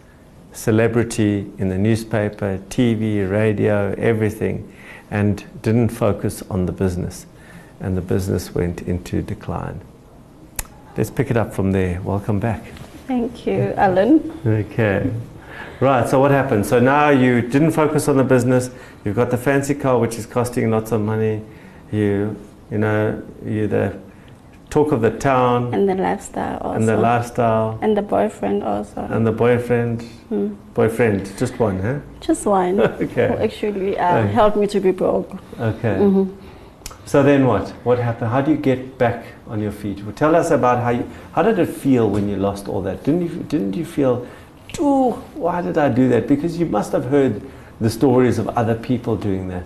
celebrity 0.54 1.52
in 1.58 1.68
the 1.68 1.78
newspaper, 1.78 2.60
TV, 2.70 3.30
radio, 3.30 3.94
everything, 3.98 4.74
and 5.12 5.44
didn't 5.64 5.90
focus 5.90 6.42
on 6.50 6.66
the 6.66 6.72
business. 6.72 7.26
And 7.82 7.98
the 7.98 8.02
business 8.02 8.56
went 8.56 8.84
into 8.84 9.22
decline. 9.22 9.82
Let's 10.96 11.10
pick 11.10 11.30
it 11.30 11.36
up 11.36 11.54
from 11.54 11.74
there. 11.74 12.00
Welcome 12.04 12.40
back. 12.40 12.68
Thank 13.06 13.46
you, 13.46 13.74
Allon. 13.76 14.32
Okay. 14.46 15.12
Right, 15.80 16.08
so 16.08 16.20
what 16.20 16.32
happened? 16.32 16.66
So 16.66 16.80
now 16.80 17.10
you 17.10 17.42
didn't 17.42 17.72
focus 17.72 18.08
on 18.08 18.18
the 18.18 18.24
business, 18.24 18.70
you've 19.04 19.16
got 19.16 19.32
the 19.32 19.38
fancy 19.38 19.76
car 19.76 20.00
which 20.00 20.16
is 20.16 20.26
costing 20.26 20.70
lots 20.72 20.92
of 20.92 21.02
money, 21.02 21.42
you 21.92 22.36
you 22.72 22.78
know, 22.80 23.22
you're 23.46 23.68
the 23.68 24.00
talk 24.70 24.92
of 24.92 25.02
the 25.02 25.12
town 25.12 25.72
And 25.74 25.88
the 25.88 25.94
lifestyle 25.96 26.58
also. 26.62 26.76
and 26.80 26.88
the 26.88 26.98
lifestyle 26.98 27.78
And 27.82 27.96
the 27.96 28.02
boyfriend 28.02 28.64
also. 28.64 29.02
and 29.12 29.28
the 29.28 29.32
boyfriend 29.32 30.02
Hmm. 30.30 30.54
boyfriend, 30.74 31.32
just 31.38 31.60
one, 31.60 31.80
huh? 31.80 32.00
Just 32.22 32.46
one. 32.46 32.78
Who 32.98 33.04
Okay. 33.06 33.38
actually 33.44 33.98
uh, 34.00 34.18
Okay. 34.20 34.32
helped 34.32 34.58
me 34.58 34.68
to 34.68 34.80
be 34.80 34.92
broke. 34.92 35.30
Okay. 35.60 35.98
Mhm. 36.00 36.30
So 37.06 37.22
then 37.22 37.46
what? 37.46 37.70
What 37.84 38.00
happened? 38.00 38.32
How 38.32 38.42
do 38.42 38.52
you 38.52 38.58
get 38.58 38.98
back 38.98 39.26
on 39.50 39.60
your 39.62 39.74
feet? 39.74 40.02
Well, 40.04 40.14
tell 40.16 40.36
us 40.36 40.50
about 40.52 40.80
how 40.82 40.92
you 40.92 41.04
how 41.34 41.44
did 41.44 41.60
it 41.60 41.70
feel 41.70 42.10
when 42.10 42.30
you 42.30 42.38
lost 42.38 42.68
all 42.70 42.82
that? 42.84 43.04
Didn't 43.04 43.22
you 43.22 43.44
didn't 43.50 43.76
you 43.76 43.86
feel 43.86 44.26
oh, 44.80 45.14
why 45.36 45.62
did 45.62 45.78
I 45.78 45.90
do 45.90 46.10
that? 46.10 46.28
Because 46.28 46.58
you 46.58 46.66
must 46.66 46.92
have 46.92 47.06
heard 47.06 47.42
the 47.80 47.90
stories 47.90 48.40
of 48.40 48.48
other 48.50 48.76
people 48.76 49.16
doing 49.16 49.48
that. 49.50 49.66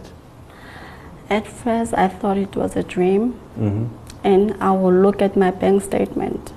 At 1.29 1.47
first, 1.47 1.93
I 1.93 2.07
thought 2.07 2.37
it 2.37 2.55
was 2.55 2.75
a 2.75 2.83
dream. 2.83 3.33
hmm 3.55 3.87
and 4.23 4.55
I 4.61 4.71
will 4.71 4.93
look 4.93 5.21
at 5.21 5.37
my 5.37 5.51
bank 5.51 5.83
statement 5.83 6.51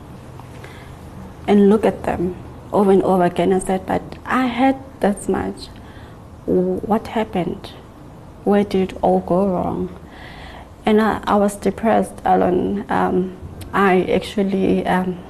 and 1.46 1.68
look 1.68 1.84
at 1.84 2.02
them 2.02 2.34
over 2.72 2.90
and 2.90 3.02
over 3.02 3.24
again 3.24 3.52
and 3.52 3.62
said, 3.62 3.86
but 3.86 4.02
I 4.24 4.46
had 4.46 4.76
that 5.00 5.28
much. 5.28 5.66
What 6.46 7.08
happened? 7.08 7.72
Where 8.44 8.64
did 8.64 8.92
it 8.92 8.98
all 9.02 9.20
go 9.20 9.46
wrong? 9.46 9.96
And 10.86 11.00
I, 11.00 11.22
I 11.24 11.36
was 11.36 11.54
depressed, 11.56 12.14
Allon. 12.24 12.84
Um, 12.90 13.36
I 13.72 14.02
actually, 14.04 14.84
um, 14.86 15.22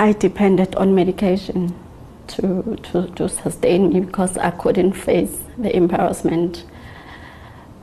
I 0.00 0.12
depended 0.12 0.74
on 0.76 0.94
medication 0.94 1.74
to, 2.28 2.78
to, 2.84 3.08
to 3.16 3.28
sustain 3.28 3.92
me 3.92 4.00
because 4.00 4.38
I 4.38 4.50
couldn't 4.50 4.94
face 4.94 5.40
the 5.58 5.76
embarrassment. 5.76 6.64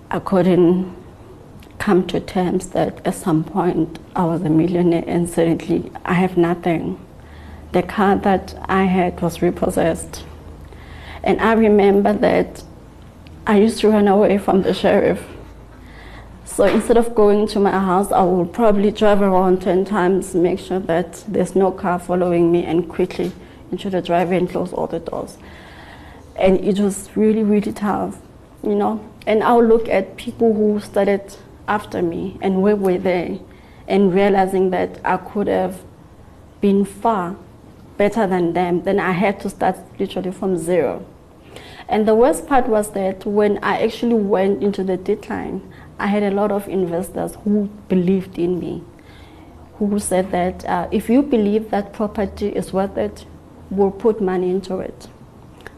I 0.10 0.17
couldn't 0.17 0.95
come 1.77 2.08
to 2.08 2.19
terms 2.19 2.69
that 2.69 3.06
at 3.06 3.13
some 3.13 3.43
point 3.43 3.99
I 4.15 4.25
was 4.25 4.41
a 4.41 4.49
millionaire 4.49 5.03
and 5.06 5.30
suddenly 5.30 5.91
I 6.06 6.15
have 6.15 6.38
nothing. 6.38 6.99
The 7.71 7.84
car 7.84 8.15
that 8.15 8.56
I 8.67 8.86
had 8.86 9.21
was 9.21 9.43
repossessed. 9.43 10.25
And 11.23 11.39
I 11.39 11.53
remember 11.53 12.13
that 12.13 12.63
I 13.45 13.60
used 13.60 13.77
to 13.82 13.89
run 13.89 14.08
away 14.08 14.39
from 14.39 14.63
the 14.63 14.73
sheriff. 14.73 15.23
So 16.47 16.63
instead 16.63 16.97
of 16.97 17.13
going 17.13 17.45
to 17.49 17.60
my 17.60 17.71
house, 17.71 18.12
I 18.12 18.23
will 18.23 18.45
probably 18.45 18.89
drive 18.89 19.21
around 19.21 19.62
10 19.62 19.86
times, 19.86 20.33
make 20.33 20.57
sure 20.57 20.79
that 20.79 21.23
there's 21.27 21.55
no 21.55 21.71
car 21.71 21.99
following 21.99 22.51
me, 22.51 22.63
and 22.63 22.89
quickly 22.89 23.31
into 23.69 23.91
the 23.91 24.01
driveway 24.01 24.38
and 24.38 24.49
close 24.49 24.73
all 24.73 24.88
the 24.88 24.99
doors. 24.99 25.38
And 26.36 26.60
it 26.62 26.79
was 26.79 27.10
really, 27.15 27.43
really 27.43 27.73
tough, 27.73 28.17
you 28.63 28.73
know. 28.73 29.07
And 29.27 29.43
I'll 29.43 29.63
look 29.63 29.88
at 29.89 30.15
people 30.15 30.53
who 30.53 30.79
started 30.79 31.36
after 31.67 32.01
me 32.01 32.39
and 32.41 32.63
where 32.63 32.77
were 32.77 32.97
they, 32.97 33.41
and 33.88 34.12
realizing 34.12 34.71
that 34.71 34.99
I 35.05 35.17
could 35.17 35.47
have 35.47 35.83
been 36.62 36.86
far 36.86 37.36
better 37.97 38.25
than 38.25 38.53
them, 38.53 38.83
then 38.83 38.99
I 38.99 39.12
had 39.12 39.39
to 39.41 39.49
start 39.49 39.77
literally 39.99 40.31
from 40.31 40.57
zero. 40.57 41.05
And 41.89 42.07
the 42.07 42.15
worst 42.15 42.47
part 42.47 42.67
was 42.67 42.91
that 42.91 43.25
when 43.25 43.60
I 43.62 43.83
actually 43.83 44.15
went 44.15 44.63
into 44.63 44.83
the 44.83 44.97
decline, 44.97 45.62
I 45.99 46.07
had 46.07 46.23
a 46.23 46.31
lot 46.31 46.51
of 46.51 46.67
investors 46.67 47.36
who 47.43 47.69
believed 47.89 48.38
in 48.38 48.60
me, 48.60 48.83
who 49.79 49.99
said 49.99 50.31
that 50.31 50.65
uh, 50.65 50.88
if 50.91 51.10
you 51.10 51.21
believe 51.23 51.71
that 51.71 51.93
property 51.93 52.49
is 52.49 52.71
worth 52.73 52.97
it, 52.97 53.25
we'll 53.71 53.91
put 53.91 54.21
money 54.21 54.49
into 54.49 54.79
it. 54.79 55.07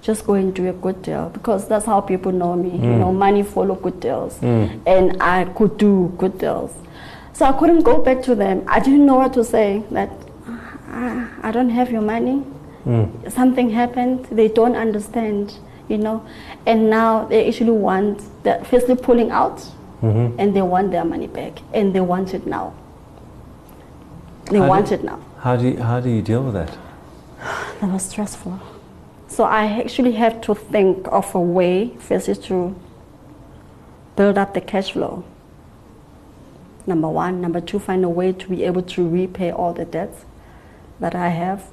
Just 0.02 0.26
go 0.26 0.34
and 0.34 0.54
do 0.54 0.70
a 0.70 0.74
good 0.74 1.02
deal 1.02 1.30
because 1.30 1.68
that's 1.68 1.86
how 1.86 2.00
people 2.02 2.32
know 2.32 2.56
me. 2.56 2.72
You 2.72 2.96
know, 2.96 3.12
money 3.12 3.44
follow 3.44 3.76
good 3.76 4.00
deals, 4.00 4.38
Mm. 4.40 4.80
and 4.88 5.22
I 5.22 5.46
could 5.46 5.78
do 5.78 6.12
good 6.18 6.38
deals. 6.38 6.74
So 7.34 7.46
I 7.46 7.52
couldn't 7.54 7.82
go 7.84 7.98
back 8.02 8.22
to 8.24 8.36
them. 8.36 8.64
I 8.68 8.80
didn't 8.80 9.06
know 9.06 9.16
what 9.16 9.34
to 9.34 9.44
say. 9.44 9.84
That 9.92 10.10
"Ah, 10.92 11.28
I 11.44 11.52
don't 11.52 11.70
have 11.70 11.92
your 11.92 12.02
money 12.02 12.44
Mm. 12.86 13.30
something 13.30 13.70
happened 13.72 14.26
they 14.32 14.48
don't 14.48 14.76
understand 14.76 15.54
you 15.90 15.98
know 15.98 16.22
and 16.66 16.90
now 16.90 17.26
they 17.26 17.46
actually 17.48 17.72
want 17.88 18.22
the 18.44 18.54
firstly 18.70 18.96
pulling 18.96 19.32
out 19.32 19.62
hmm 20.02 20.28
and 20.38 20.56
they 20.56 20.62
want 20.62 20.92
their 20.92 21.06
money 21.06 21.28
back 21.28 21.60
and 21.74 21.94
they 21.94 22.02
want 22.02 22.34
it 22.34 22.46
now 22.48 22.74
they 24.52 24.58
How 24.58 24.64
do- 24.64 24.70
want 24.70 24.92
it 24.92 25.04
now 25.04 25.20
How 25.40 25.56
do 25.56 25.68
you, 25.70 25.78
how 25.82 26.00
do 26.02 26.10
you 26.10 26.22
deal 26.22 26.44
with 26.44 26.54
that? 26.54 26.78
that 27.82 27.90
was 27.92 28.04
stressful 28.10 28.60
so 29.28 29.44
i 29.44 29.66
actually 29.66 30.14
have 30.14 30.42
to 30.42 30.56
think 30.56 31.08
of 31.12 31.34
a 31.36 31.40
way 31.40 31.92
firstly 32.00 32.36
to 32.36 32.76
build 34.16 34.38
up 34.38 34.54
the 34.54 34.62
cash 34.62 34.92
flow 34.92 35.24
number 36.90 37.08
one. 37.08 37.40
Number 37.40 37.62
two, 37.62 37.80
find 37.80 38.04
a 38.04 38.10
way 38.10 38.34
to 38.34 38.50
be 38.50 38.66
able 38.66 38.82
to 38.82 39.08
repay 39.08 39.52
all 39.52 39.74
the 39.74 39.86
debts 39.86 40.26
that 41.00 41.16
I 41.16 41.30
have 41.30 41.72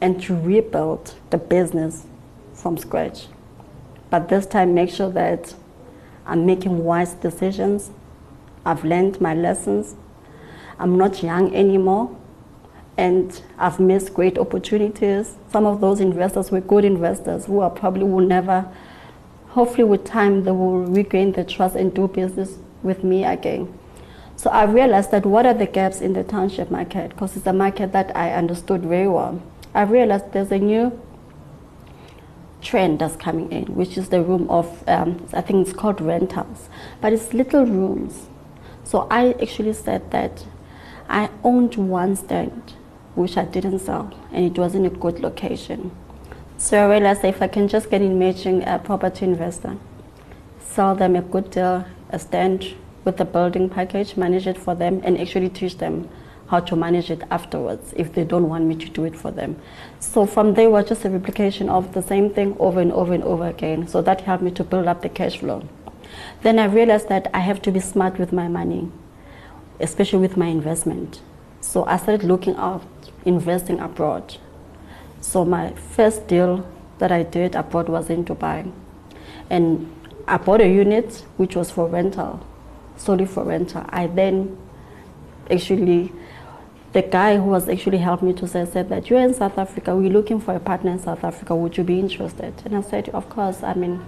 and 0.00 0.20
to 0.22 0.34
rebuild 0.34 1.14
the 1.28 1.38
business 1.38 2.06
from 2.54 2.76
scratch. 2.78 3.26
But 4.08 4.28
this 4.28 4.46
time, 4.46 4.74
make 4.74 4.90
sure 4.90 5.10
that 5.10 5.54
I'm 6.30 6.46
making 6.46 6.84
wise 6.84 7.14
decisions. 7.14 7.90
I've 8.64 8.84
learned 8.84 9.20
my 9.20 9.34
lessons. 9.34 9.96
I'm 10.78 10.96
not 10.96 11.24
young 11.24 11.52
anymore. 11.54 12.16
And 12.96 13.42
I've 13.58 13.80
missed 13.80 14.14
great 14.14 14.38
opportunities. 14.38 15.36
Some 15.50 15.66
of 15.66 15.80
those 15.80 15.98
investors 15.98 16.52
were 16.52 16.60
good 16.60 16.84
investors 16.84 17.46
who 17.46 17.58
are 17.58 17.70
probably 17.70 18.04
will 18.04 18.24
never, 18.24 18.70
hopefully, 19.48 19.82
with 19.82 20.04
time, 20.04 20.44
they 20.44 20.52
will 20.52 20.84
regain 20.84 21.32
the 21.32 21.42
trust 21.42 21.74
and 21.74 21.92
do 21.92 22.06
business 22.06 22.58
with 22.84 23.02
me 23.02 23.24
again. 23.24 23.76
So 24.36 24.50
I 24.50 24.64
realized 24.64 25.10
that 25.10 25.26
what 25.26 25.46
are 25.46 25.54
the 25.54 25.66
gaps 25.66 26.00
in 26.00 26.12
the 26.12 26.22
township 26.22 26.70
market? 26.70 27.10
Because 27.10 27.36
it's 27.36 27.46
a 27.46 27.52
market 27.52 27.90
that 27.92 28.16
I 28.16 28.32
understood 28.34 28.82
very 28.82 29.08
well. 29.08 29.42
I 29.74 29.82
realized 29.82 30.32
there's 30.32 30.52
a 30.52 30.58
new 30.58 30.98
trend 32.60 32.98
that's 32.98 33.16
coming 33.16 33.50
in, 33.52 33.74
which 33.74 33.96
is 33.96 34.08
the 34.08 34.22
room 34.22 34.48
of, 34.50 34.84
um, 34.88 35.26
I 35.32 35.40
think 35.40 35.66
it's 35.66 35.76
called 35.76 36.00
rentals, 36.00 36.68
but 37.00 37.12
it's 37.12 37.32
little 37.32 37.64
rooms. 37.64 38.28
So 38.84 39.06
I 39.10 39.32
actually 39.40 39.72
said 39.72 40.10
that 40.10 40.44
I 41.08 41.30
owned 41.42 41.76
one 41.76 42.16
stand, 42.16 42.74
which 43.14 43.36
I 43.36 43.44
didn't 43.44 43.80
sell, 43.80 44.12
and 44.32 44.44
it 44.44 44.58
was 44.58 44.74
in 44.74 44.84
a 44.84 44.90
good 44.90 45.20
location. 45.20 45.90
So 46.56 46.84
I 46.84 46.90
realized 46.90 47.24
if 47.24 47.40
I 47.40 47.48
can 47.48 47.68
just 47.68 47.90
get 47.90 48.02
in 48.02 48.18
matching 48.18 48.62
a 48.64 48.78
property 48.78 49.24
investor, 49.24 49.76
sell 50.60 50.94
them 50.94 51.16
a 51.16 51.22
good 51.22 51.50
deal, 51.50 51.86
a 52.10 52.18
stand 52.18 52.74
with 53.04 53.16
the 53.16 53.24
building 53.24 53.68
package, 53.68 54.16
manage 54.16 54.46
it 54.46 54.58
for 54.58 54.74
them, 54.74 55.00
and 55.04 55.18
actually 55.18 55.48
teach 55.48 55.78
them 55.78 56.08
how 56.50 56.58
to 56.58 56.74
manage 56.74 57.10
it 57.12 57.22
afterwards 57.30 57.94
if 57.96 58.12
they 58.12 58.24
don't 58.24 58.48
want 58.48 58.64
me 58.64 58.74
to 58.74 58.88
do 58.88 59.04
it 59.04 59.14
for 59.14 59.30
them. 59.30 59.56
So 60.00 60.26
from 60.26 60.54
there 60.54 60.68
was 60.68 60.88
just 60.88 61.04
a 61.04 61.10
replication 61.10 61.68
of 61.68 61.94
the 61.94 62.02
same 62.02 62.30
thing 62.30 62.56
over 62.58 62.80
and 62.80 62.92
over 62.92 63.14
and 63.14 63.22
over 63.22 63.46
again. 63.46 63.86
So 63.86 64.02
that 64.02 64.22
helped 64.22 64.42
me 64.42 64.50
to 64.52 64.64
build 64.64 64.88
up 64.88 65.02
the 65.02 65.08
cash 65.08 65.38
flow. 65.38 65.62
Then 66.42 66.58
I 66.58 66.64
realized 66.64 67.08
that 67.08 67.30
I 67.32 67.38
have 67.38 67.62
to 67.62 67.70
be 67.70 67.78
smart 67.78 68.18
with 68.18 68.32
my 68.32 68.48
money, 68.48 68.90
especially 69.78 70.18
with 70.18 70.36
my 70.36 70.46
investment. 70.46 71.22
So 71.60 71.84
I 71.84 71.98
started 71.98 72.26
looking 72.26 72.56
out, 72.56 72.82
investing 73.24 73.78
abroad. 73.78 74.36
So 75.20 75.44
my 75.44 75.72
first 75.74 76.26
deal 76.26 76.66
that 76.98 77.12
I 77.12 77.22
did 77.22 77.54
abroad 77.54 77.88
was 77.88 78.10
in 78.10 78.24
Dubai. 78.24 78.72
And 79.48 79.88
I 80.26 80.36
bought 80.36 80.60
a 80.60 80.68
unit 80.68 81.24
which 81.36 81.54
was 81.54 81.70
for 81.70 81.86
rental, 81.86 82.44
solely 82.96 83.26
for 83.26 83.44
rental. 83.44 83.84
I 83.90 84.08
then 84.08 84.58
actually 85.48 86.12
the 86.92 87.02
guy 87.02 87.36
who 87.36 87.44
was 87.44 87.68
actually 87.68 87.98
helped 87.98 88.22
me 88.22 88.32
to 88.32 88.48
say 88.48 88.66
said 88.66 88.88
that 88.88 89.08
you're 89.08 89.20
in 89.20 89.32
South 89.32 89.58
Africa, 89.58 89.94
we're 89.96 90.10
looking 90.10 90.40
for 90.40 90.54
a 90.56 90.60
partner 90.60 90.90
in 90.90 90.98
South 90.98 91.22
Africa, 91.22 91.54
would 91.54 91.76
you 91.76 91.84
be 91.84 92.00
interested? 92.00 92.52
And 92.64 92.76
I 92.76 92.80
said, 92.82 93.08
of 93.10 93.28
course, 93.28 93.62
I 93.62 93.74
mean, 93.74 94.02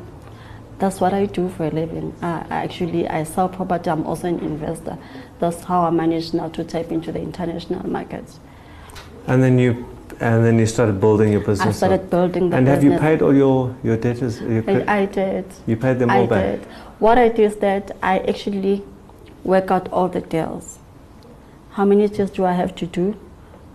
that's 0.78 1.00
what 1.00 1.14
I 1.14 1.26
do 1.26 1.48
for 1.48 1.66
a 1.66 1.70
living. 1.70 2.12
I, 2.22 2.44
I 2.50 2.56
actually, 2.64 3.06
I 3.08 3.22
sell 3.22 3.48
property, 3.48 3.88
I'm 3.88 4.04
also 4.04 4.26
an 4.26 4.40
investor. 4.40 4.98
That's 5.38 5.62
how 5.62 5.84
I 5.84 5.90
managed 5.90 6.34
now 6.34 6.48
to 6.48 6.64
tap 6.64 6.90
into 6.90 7.12
the 7.12 7.20
international 7.20 7.86
markets. 7.88 8.40
And 9.28 9.40
then 9.40 9.60
you, 9.60 9.88
and 10.18 10.44
then 10.44 10.58
you 10.58 10.66
started 10.66 11.00
building 11.00 11.30
your 11.30 11.40
business. 11.40 11.68
I 11.68 11.86
started 11.86 12.10
building 12.10 12.50
the 12.50 12.56
And 12.56 12.66
have 12.66 12.82
you 12.82 12.98
paid 12.98 13.22
all 13.22 13.34
your, 13.34 13.76
your 13.84 13.96
debtors? 13.96 14.42
I, 14.42 15.02
I 15.02 15.06
did. 15.06 15.44
you 15.66 15.76
paid 15.76 16.00
them 16.00 16.10
all 16.10 16.24
I 16.24 16.26
back? 16.26 16.60
did. 16.60 16.68
What 16.98 17.16
I 17.16 17.28
do 17.28 17.44
is 17.44 17.56
that 17.56 17.96
I 18.02 18.18
actually 18.18 18.82
work 19.44 19.70
out 19.70 19.88
all 19.92 20.08
the 20.08 20.20
deals. 20.20 20.80
How 21.72 21.86
many 21.86 22.06
deals 22.06 22.30
do 22.30 22.44
I 22.44 22.52
have 22.52 22.74
to 22.76 22.86
do 22.86 23.16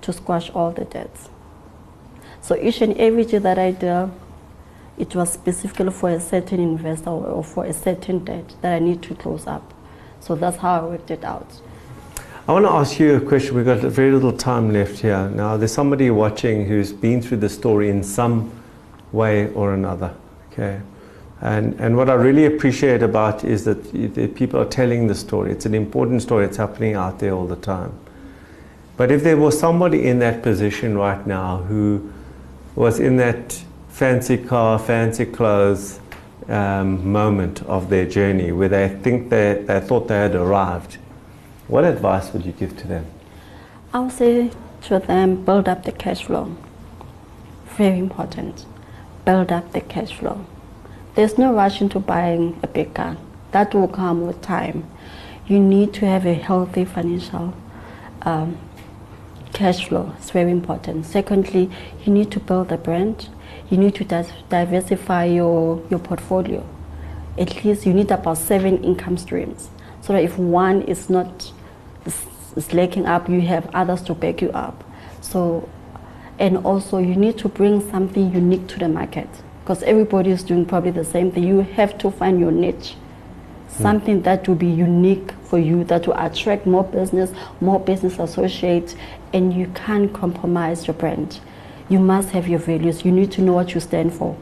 to 0.01 0.13
squash 0.13 0.51
all 0.51 0.71
the 0.71 0.85
debts? 0.85 1.29
So 2.41 2.55
each 2.55 2.81
and 2.81 2.95
every 2.97 3.25
deal 3.25 3.39
that 3.41 3.57
I 3.57 3.71
do, 3.71 4.11
it 4.99 5.15
was 5.15 5.33
specifically 5.33 5.91
for 5.91 6.11
a 6.11 6.19
certain 6.19 6.59
investor 6.59 7.09
or 7.09 7.43
for 7.43 7.65
a 7.65 7.73
certain 7.73 8.23
debt 8.23 8.53
that 8.61 8.75
I 8.75 8.79
need 8.79 9.01
to 9.01 9.15
close 9.15 9.47
up. 9.47 9.73
So 10.19 10.35
that's 10.35 10.57
how 10.57 10.81
I 10.81 10.85
worked 10.85 11.09
it 11.09 11.23
out. 11.23 11.47
I 12.47 12.53
want 12.53 12.65
to 12.65 12.71
ask 12.71 12.99
you 12.99 13.15
a 13.15 13.19
question. 13.19 13.55
We've 13.55 13.65
got 13.65 13.79
very 13.79 14.11
little 14.11 14.31
time 14.31 14.71
left 14.71 14.99
here. 14.99 15.27
Now, 15.29 15.57
there's 15.57 15.73
somebody 15.73 16.11
watching 16.11 16.67
who's 16.67 16.93
been 16.93 17.19
through 17.19 17.37
the 17.37 17.49
story 17.49 17.89
in 17.89 18.03
some 18.03 18.51
way 19.11 19.51
or 19.53 19.73
another. 19.73 20.13
Okay. 20.51 20.81
And, 21.41 21.79
and 21.79 21.95
what 21.95 22.09
I 22.09 22.13
really 22.13 22.45
appreciate 22.45 23.03
about 23.03 23.43
is 23.43 23.65
that 23.65 24.33
people 24.35 24.59
are 24.59 24.65
telling 24.65 25.07
the 25.07 25.15
story. 25.15 25.51
It's 25.51 25.65
an 25.65 25.75
important 25.75 26.23
story. 26.23 26.45
It's 26.45 26.57
happening 26.57 26.95
out 26.95 27.19
there 27.19 27.33
all 27.33 27.45
the 27.45 27.55
time. 27.55 27.93
But 28.97 29.11
if 29.11 29.23
there 29.23 29.37
was 29.37 29.59
somebody 29.59 30.07
in 30.07 30.19
that 30.19 30.41
position 30.41 30.97
right 30.97 31.25
now 31.27 31.57
who 31.57 32.11
was 32.75 32.99
in 32.99 33.17
that 33.17 33.63
fancy 33.89 34.37
car, 34.37 34.79
fancy 34.79 35.25
clothes 35.25 35.99
um, 36.47 37.11
moment 37.11 37.61
of 37.63 37.89
their 37.89 38.07
journey 38.07 38.51
where 38.51 38.69
they 38.69 38.89
think 38.89 39.29
they, 39.29 39.63
they 39.67 39.79
thought 39.79 40.07
they 40.07 40.17
had 40.17 40.33
arrived, 40.33 40.97
what 41.67 41.83
advice 41.83 42.33
would 42.33 42.45
you 42.45 42.53
give 42.53 42.75
to 42.77 42.87
them? 42.87 43.05
I 43.93 43.99
would 43.99 44.11
say 44.11 44.51
to 44.83 44.99
them, 44.99 45.43
build 45.45 45.67
up 45.67 45.83
the 45.83 45.91
cash 45.91 46.23
flow. 46.23 46.55
Very 47.75 47.99
important. 47.99 48.65
Build 49.25 49.51
up 49.51 49.73
the 49.73 49.81
cash 49.81 50.13
flow. 50.13 50.45
There's 51.17 51.35
no 51.35 51.51
rush 51.51 51.81
into 51.81 51.99
buying 51.99 52.59
a 52.61 52.67
big 52.67 52.93
car. 52.93 53.17
That 53.49 53.73
will 53.73 53.87
come 53.87 54.27
with 54.27 54.39
time. 54.43 54.87
You 55.47 55.59
need 55.59 55.91
to 55.95 56.05
have 56.05 56.27
a 56.27 56.35
healthy 56.35 56.85
financial 56.85 57.55
um, 58.21 58.59
cash 59.51 59.87
flow. 59.87 60.13
It's 60.19 60.29
very 60.29 60.51
important. 60.51 61.07
Secondly, 61.07 61.71
you 62.05 62.13
need 62.13 62.29
to 62.33 62.39
build 62.39 62.71
a 62.71 62.77
brand. 62.77 63.29
You 63.71 63.77
need 63.77 63.95
to 63.95 64.03
diversify 64.49 65.25
your, 65.25 65.81
your 65.89 65.97
portfolio. 65.97 66.63
At 67.35 67.65
least 67.65 67.87
you 67.87 67.95
need 67.95 68.11
about 68.11 68.37
seven 68.37 68.83
income 68.83 69.17
streams. 69.17 69.71
So 70.01 70.13
that 70.13 70.23
if 70.23 70.37
one 70.37 70.83
is 70.83 71.09
not 71.09 71.51
is 72.05 72.73
lacking 72.73 73.07
up, 73.07 73.27
you 73.27 73.41
have 73.41 73.67
others 73.73 74.03
to 74.03 74.13
back 74.13 74.39
you 74.43 74.51
up. 74.51 74.83
So, 75.21 75.67
and 76.37 76.59
also 76.59 76.99
you 76.99 77.15
need 77.15 77.39
to 77.39 77.49
bring 77.49 77.89
something 77.89 78.31
unique 78.31 78.67
to 78.67 78.77
the 78.77 78.87
market 78.87 79.29
because 79.67 79.83
everybody 79.83 80.29
is 80.29 80.43
doing 80.43 80.65
probably 80.65 80.91
the 80.91 81.03
same 81.03 81.29
thing. 81.29 81.43
You 81.43 81.59
have 81.59 81.97
to 81.97 82.09
find 82.09 82.39
your 82.39 82.51
niche, 82.51 82.95
something 83.67 84.21
that 84.21 84.47
will 84.47 84.55
be 84.55 84.65
unique 84.65 85.33
for 85.43 85.59
you, 85.59 85.83
that 85.83 86.07
will 86.07 86.17
attract 86.17 86.65
more 86.65 86.85
business, 86.85 87.33
more 87.59 87.77
business 87.77 88.17
associates, 88.17 88.95
and 89.33 89.53
you 89.53 89.67
can't 89.75 90.13
compromise 90.13 90.87
your 90.87 90.93
brand. 90.93 91.41
You 91.89 91.99
must 91.99 92.29
have 92.29 92.47
your 92.47 92.59
values. 92.59 93.03
You 93.03 93.11
need 93.11 93.29
to 93.33 93.41
know 93.41 93.51
what 93.51 93.73
you 93.73 93.81
stand 93.81 94.13
for. 94.13 94.37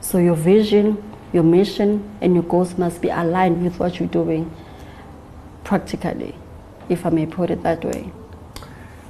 So 0.00 0.18
your 0.18 0.36
vision, 0.36 1.02
your 1.32 1.42
mission, 1.42 2.08
and 2.20 2.34
your 2.34 2.44
goals 2.44 2.78
must 2.78 3.02
be 3.02 3.08
aligned 3.08 3.64
with 3.64 3.80
what 3.80 3.98
you're 3.98 4.08
doing 4.08 4.54
practically, 5.64 6.36
if 6.88 7.04
I 7.04 7.10
may 7.10 7.26
put 7.26 7.50
it 7.50 7.64
that 7.64 7.84
way. 7.84 8.12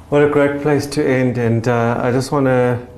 What 0.09 0.23
a 0.25 0.31
great 0.31 0.63
place 0.63 0.87
to 0.87 1.07
end. 1.07 1.37
And 1.37 1.69
uh, 1.69 2.01
I 2.03 2.13
just 2.13 2.33
want 2.33 2.47
to 2.47 2.89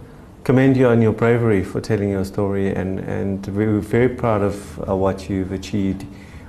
commend 0.45 0.77
you 0.77 0.89
on 0.89 1.01
your 1.01 1.13
bravery 1.13 1.63
for 1.63 1.81
telling 1.81 2.11
your 2.11 2.25
story. 2.25 2.75
And, 2.75 2.99
and 3.01 3.47
we're 3.49 3.79
very 3.81 4.09
proud 4.09 4.43
of 4.43 4.89
uh, 4.89 4.97
what 4.97 5.29
you've 5.29 5.53
achieved. 5.53 6.05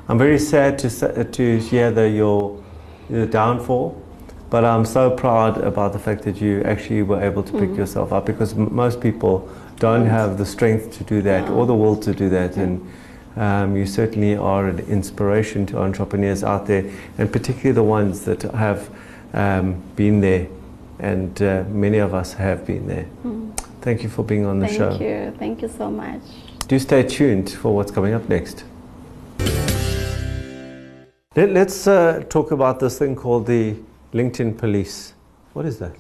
I'm 0.08 0.18
very 0.18 0.40
sad 0.40 0.80
to, 0.80 1.24
to 1.24 1.60
hear 1.60 1.92
the, 1.92 2.10
your, 2.10 2.64
your 3.10 3.26
downfall. 3.26 4.02
But 4.50 4.66
I'm 4.66 4.86
so 4.86 5.10
proud 5.10 5.58
about 5.58 5.94
the 5.94 6.00
fact 6.00 6.24
that 6.24 6.40
you 6.40 6.62
actually 6.64 7.02
were 7.02 7.22
able 7.22 7.42
to 7.42 7.52
pick 7.60 7.76
yourself 7.76 8.14
up 8.14 8.28
because 8.28 8.54
m- 8.54 8.74
most 8.74 9.02
people 9.02 9.50
don't 9.78 10.06
have 10.06 10.38
the 10.38 10.46
strength 10.46 10.96
to 10.98 11.04
do 11.04 11.24
that 11.24 11.50
or 11.50 11.66
the 11.66 11.74
will 11.74 11.96
to 11.98 12.14
do 12.14 12.30
that. 12.30 12.56
And 12.58 12.88
um, 13.36 13.76
you 13.76 13.88
certainly 13.88 14.36
are 14.36 14.68
an 14.68 14.80
inspiration 14.82 15.66
to 15.68 15.80
entrepreneurs 15.80 16.44
out 16.44 16.68
there, 16.68 16.88
and 17.18 17.32
particularly 17.32 17.72
the 17.72 17.84
ones 17.84 18.26
that 18.26 18.44
have 18.44 18.92
um, 19.34 19.82
been 19.96 20.22
there. 20.22 20.48
And 21.00 21.42
uh, 21.42 21.64
many 21.70 21.98
of 21.98 22.14
us 22.14 22.34
have 22.34 22.64
been 22.66 22.88
there. 22.88 23.08
Thank 23.84 24.02
you 24.02 24.08
for 24.08 24.24
being 24.24 24.46
on 24.46 24.60
the 24.60 24.68
Thank 24.68 24.78
show. 24.78 24.90
Thank 24.92 25.02
you. 25.02 25.36
Thank 25.38 25.62
you 25.62 25.68
so 25.68 25.92
much. 25.92 26.22
Do 26.70 26.80
stay 26.80 27.04
tuned 27.04 27.52
for 27.52 27.76
what's 27.76 27.92
coming 27.92 28.14
up 28.14 28.30
next. 28.30 28.64
Let, 31.36 31.68
us 31.68 31.86
uh, 31.86 32.24
talk 32.30 32.52
about 32.52 32.80
this 32.80 32.98
thing 32.98 33.18
called 33.18 33.46
the 33.46 33.76
LinkedIn 34.14 34.58
police. 34.58 35.14
What 35.52 35.66
is 35.66 35.80
that? 35.80 35.96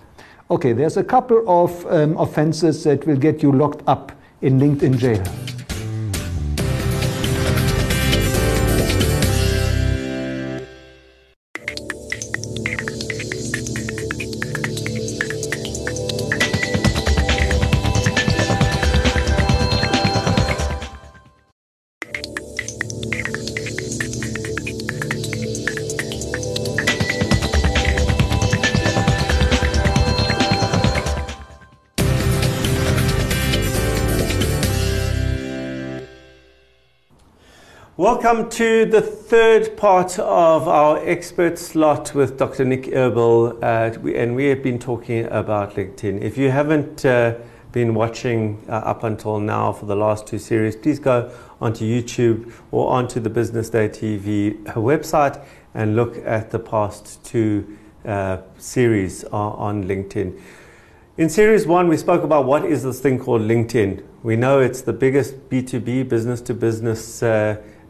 Okay, 0.49 0.71
there's 0.71 0.95
a 0.95 1.03
couple 1.03 1.43
of 1.45 1.85
um, 1.87 2.15
offenses 2.15 2.85
that 2.85 3.05
will 3.05 3.17
get 3.17 3.43
you 3.43 3.51
locked 3.51 3.81
up 3.85 4.13
in 4.41 4.59
LinkedIn 4.59 4.97
jail. 4.97 5.23
Welcome 38.23 38.49
to 38.51 38.85
the 38.85 39.01
third 39.01 39.75
part 39.75 40.17
of 40.17 40.65
our 40.65 40.97
expert 41.05 41.59
slot 41.59 42.15
with 42.15 42.37
Dr. 42.37 42.63
Nik 42.63 42.83
Eberl, 42.83 43.61
uh, 43.61 44.11
and 44.11 44.33
we 44.33 44.45
have 44.45 44.63
been 44.63 44.79
talking 44.79 45.25
about 45.25 45.75
LinkedIn. 45.75 46.21
If 46.21 46.37
you 46.37 46.49
haven't 46.49 47.03
uh, 47.03 47.35
been 47.73 47.93
watching 47.93 48.63
uh, 48.69 48.75
up 48.75 49.03
until 49.03 49.41
now 49.41 49.73
for 49.73 49.87
the 49.87 49.97
last 49.97 50.25
two 50.25 50.39
series, 50.39 50.77
please 50.77 50.99
go 50.99 51.37
onto 51.59 51.83
YouTube 51.83 52.53
or 52.71 52.91
onto 52.91 53.19
the 53.19 53.29
Business 53.29 53.69
Day 53.69 53.89
TV 53.89 54.63
website 54.75 55.43
and 55.73 55.97
look 55.97 56.15
at 56.25 56.49
the 56.49 56.59
past 56.59 57.21
two 57.25 57.77
uh, 58.05 58.37
series 58.57 59.25
on, 59.25 59.81
on 59.81 59.83
LinkedIn. 59.83 60.39
In 61.17 61.27
series 61.27 61.67
one, 61.67 61.89
we 61.89 61.97
spoke 61.97 62.23
about 62.23 62.45
what 62.45 62.63
is 62.63 62.83
this 62.83 63.01
thing 63.01 63.19
called 63.19 63.41
LinkedIn. 63.41 64.01
We 64.23 64.37
know 64.37 64.61
it's 64.61 64.79
the 64.79 64.93
biggest 64.93 65.49
B2B, 65.49 66.07
business 66.07 66.39
to 66.39 66.53
business 66.53 67.21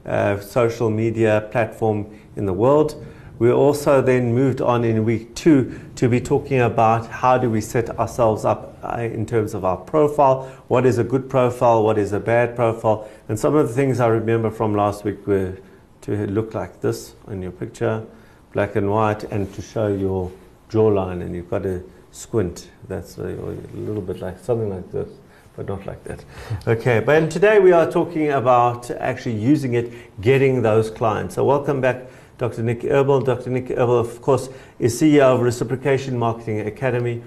uh, 0.06 0.40
social 0.40 0.90
media 0.90 1.48
platform 1.52 2.08
in 2.36 2.46
the 2.46 2.54
world. 2.54 3.06
We 3.40 3.52
also 3.52 4.02
then 4.02 4.34
moved 4.34 4.62
on 4.62 4.84
in 4.84 5.06
week 5.06 5.36
two 5.36 5.80
to 5.96 6.08
be 6.08 6.22
talking 6.22 6.62
about 6.62 7.08
how 7.08 7.38
do 7.38 7.50
we 7.50 7.62
set 7.62 7.90
ourselves 8.00 8.46
up 8.46 8.78
uh, 8.84 9.00
in 9.00 9.26
terms 9.26 9.54
of 9.54 9.66
our 9.66 9.78
profile, 9.78 10.44
what 10.68 10.86
is 10.86 10.98
a 10.98 11.04
good 11.04 11.30
profile, 11.30 11.84
what 11.84 11.98
is 11.98 12.14
a 12.14 12.20
bad 12.20 12.56
profile. 12.56 13.10
And 13.28 13.40
some 13.40 13.56
of 13.56 13.68
the 13.68 13.74
things 13.74 14.00
I 14.00 14.08
remember 14.08 14.52
from 14.52 14.76
last 14.76 15.04
week 15.04 15.26
were 15.26 15.58
to 16.02 16.28
look 16.28 16.54
like 16.54 16.82
this 16.82 17.16
on 17.28 17.42
your 17.42 17.52
picture, 17.52 18.06
black 18.52 18.76
and 18.76 18.90
white, 18.92 19.24
and 19.26 19.52
to 19.56 19.62
show 19.62 19.88
your 19.88 20.32
jawline, 20.70 21.22
and 21.22 21.36
you've 21.36 21.50
got 21.50 21.64
to 21.64 21.84
squint. 22.12 22.70
That's 22.88 23.18
a, 23.18 23.28
a 23.28 23.56
little 23.74 24.02
bit 24.02 24.20
like 24.20 24.40
something 24.40 24.70
like 24.70 24.92
this 24.92 25.10
but 25.56 25.68
not 25.68 25.86
like 25.86 26.04
that. 26.04 26.24
Okay, 26.68 27.00
but 27.00 27.30
today 27.30 27.60
we 27.60 27.72
are 27.72 27.90
talking 27.90 28.32
about 28.32 28.90
actually 28.92 29.36
using 29.36 29.76
it, 29.76 30.22
getting 30.22 30.62
those 30.62 30.90
clients. 30.90 31.36
So 31.36 31.46
welcome 31.46 31.80
back, 31.80 32.08
Dr. 32.38 32.64
Nik 32.64 32.82
Eberl. 32.82 33.24
Dr. 33.24 33.50
Nik 33.52 33.68
Eberl, 33.68 34.00
of 34.00 34.22
course, 34.22 34.50
is 34.80 35.00
CEO 35.00 35.22
of 35.22 35.42
Reciprocation 35.42 36.18
Marketing 36.18 36.62
Academy 36.62 37.22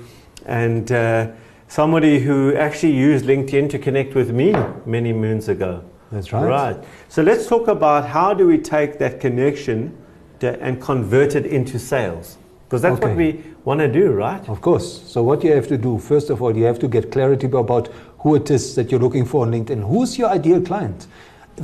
and 0.45 0.91
uh, 0.91 1.29
somebody 1.69 2.19
who 2.19 2.55
actually 2.57 2.93
used 2.93 3.25
LinkedIn 3.25 3.71
to 3.71 3.79
connect 3.79 4.15
with 4.15 4.31
me 4.33 4.55
many 4.85 5.13
moons 5.13 5.49
ago. 5.49 5.85
That's 6.11 6.33
right. 6.33 6.45
Right. 6.45 6.85
So 7.09 7.23
let's 7.23 7.47
talk 7.47 7.69
about 7.69 8.09
how 8.09 8.35
do 8.35 8.47
we 8.47 8.59
take 8.59 8.99
that 8.99 9.21
connection 9.21 9.97
to, 10.41 10.61
and 10.63 10.81
convert 10.81 11.35
it 11.35 11.47
into 11.47 11.79
sales? 11.79 12.39
Because 12.65 12.83
that's 12.83 12.99
Okay. 12.99 13.09
what 13.09 13.17
we 13.17 13.45
want 13.65 13.81
to 13.81 13.89
do, 13.89 14.11
right? 14.13 14.49
Of 14.49 14.61
course. 14.61 15.03
So 15.07 15.23
what 15.23 15.45
you 15.45 15.53
have 15.53 15.69
to 15.69 15.79
do, 15.79 15.99
first 15.99 16.31
of 16.31 16.43
all, 16.43 16.57
you 16.57 16.65
have 16.65 16.79
to 16.81 16.89
get 16.89 17.13
clarity 17.13 17.47
about 17.47 17.89
who 18.19 18.35
it 18.35 18.51
is 18.51 18.75
that 18.75 18.91
you're 18.91 19.01
looking 19.01 19.25
for 19.25 19.47
on 19.47 19.53
LinkedIn. 19.53 19.89
Who's 19.89 20.19
your 20.19 20.29
ideal 20.31 20.61
client? 20.61 21.07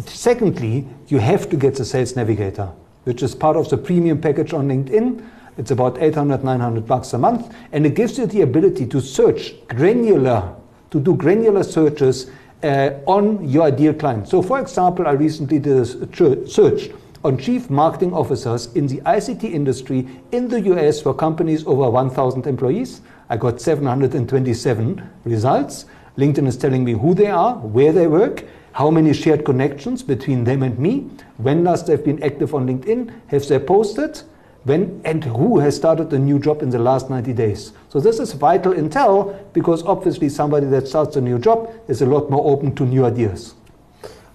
Secondly, 0.06 0.86
you 1.08 1.18
have 1.18 1.48
to 1.50 1.56
get 1.56 1.74
the 1.74 1.84
sales 1.84 2.16
navigator, 2.16 2.70
which 3.04 3.22
is 3.22 3.34
part 3.34 3.56
of 3.56 3.68
the 3.68 3.76
premium 3.76 4.20
package 4.20 4.52
on 4.52 4.68
LinkedIn. 4.68 5.24
It's 5.58 5.70
about 5.70 6.00
800, 6.00 6.42
900 6.42 6.86
bucks 6.86 7.12
a 7.12 7.18
month, 7.18 7.54
and 7.72 7.84
it 7.84 7.94
gives 7.94 8.16
you 8.16 8.26
the 8.26 8.40
ability 8.40 8.86
to 8.86 9.00
search 9.00 9.54
granular, 9.68 10.54
to 10.90 11.00
do 11.00 11.14
granular 11.14 11.62
searches 11.62 12.30
uh, 12.62 12.90
on 13.06 13.46
your 13.48 13.64
ideal 13.64 13.92
client. 13.92 14.28
So, 14.28 14.40
for 14.40 14.60
example, 14.60 15.06
I 15.06 15.12
recently 15.12 15.58
did 15.58 15.76
a 15.78 16.46
search 16.48 16.90
on 17.24 17.38
chief 17.38 17.70
marketing 17.70 18.12
officers 18.12 18.72
in 18.74 18.86
the 18.86 19.00
ICT 19.02 19.44
industry 19.44 20.08
in 20.32 20.48
the 20.48 20.60
US 20.72 21.00
for 21.00 21.14
companies 21.14 21.66
over 21.66 21.88
1,000 21.88 22.46
employees. 22.46 23.00
I 23.28 23.36
got 23.36 23.60
727 23.60 25.08
results. 25.24 25.86
LinkedIn 26.16 26.46
is 26.46 26.56
telling 26.56 26.84
me 26.84 26.92
who 26.92 27.14
they 27.14 27.28
are, 27.28 27.54
where 27.56 27.92
they 27.92 28.06
work, 28.06 28.44
how 28.72 28.90
many 28.90 29.12
shared 29.12 29.44
connections 29.44 30.02
between 30.02 30.44
them 30.44 30.62
and 30.62 30.78
me, 30.78 31.10
when 31.36 31.64
last 31.64 31.86
they've 31.86 32.04
been 32.04 32.22
active 32.22 32.54
on 32.54 32.66
LinkedIn, 32.66 33.12
have 33.28 33.46
they 33.48 33.58
posted, 33.58 34.22
when 34.64 35.00
and 35.04 35.24
who 35.24 35.58
has 35.58 35.74
started 35.76 36.12
a 36.12 36.18
new 36.18 36.38
job 36.38 36.62
in 36.62 36.70
the 36.70 36.78
last 36.78 37.10
90 37.10 37.32
days. 37.32 37.72
So 37.88 38.00
this 38.00 38.20
is 38.20 38.32
vital 38.32 38.72
intel 38.72 39.52
because 39.52 39.82
obviously 39.82 40.28
somebody 40.28 40.66
that 40.66 40.86
starts 40.86 41.16
a 41.16 41.20
new 41.20 41.38
job 41.38 41.70
is 41.88 42.02
a 42.02 42.06
lot 42.06 42.30
more 42.30 42.48
open 42.50 42.74
to 42.76 42.84
new 42.84 43.04
ideas. 43.04 43.54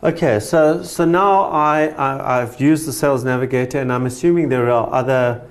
Okay, 0.04 0.40
so 0.40 0.84
so 0.84 1.06
now 1.06 1.46
I, 1.46 1.88
I 1.88 2.42
I've 2.42 2.62
used 2.62 2.88
the 2.88 2.94
Sales 2.94 3.24
Navigator, 3.24 3.80
and 3.80 3.92
I'm 3.92 4.06
assuming 4.06 4.48
there 4.48 4.70
are 4.70 4.94
other 4.94 5.42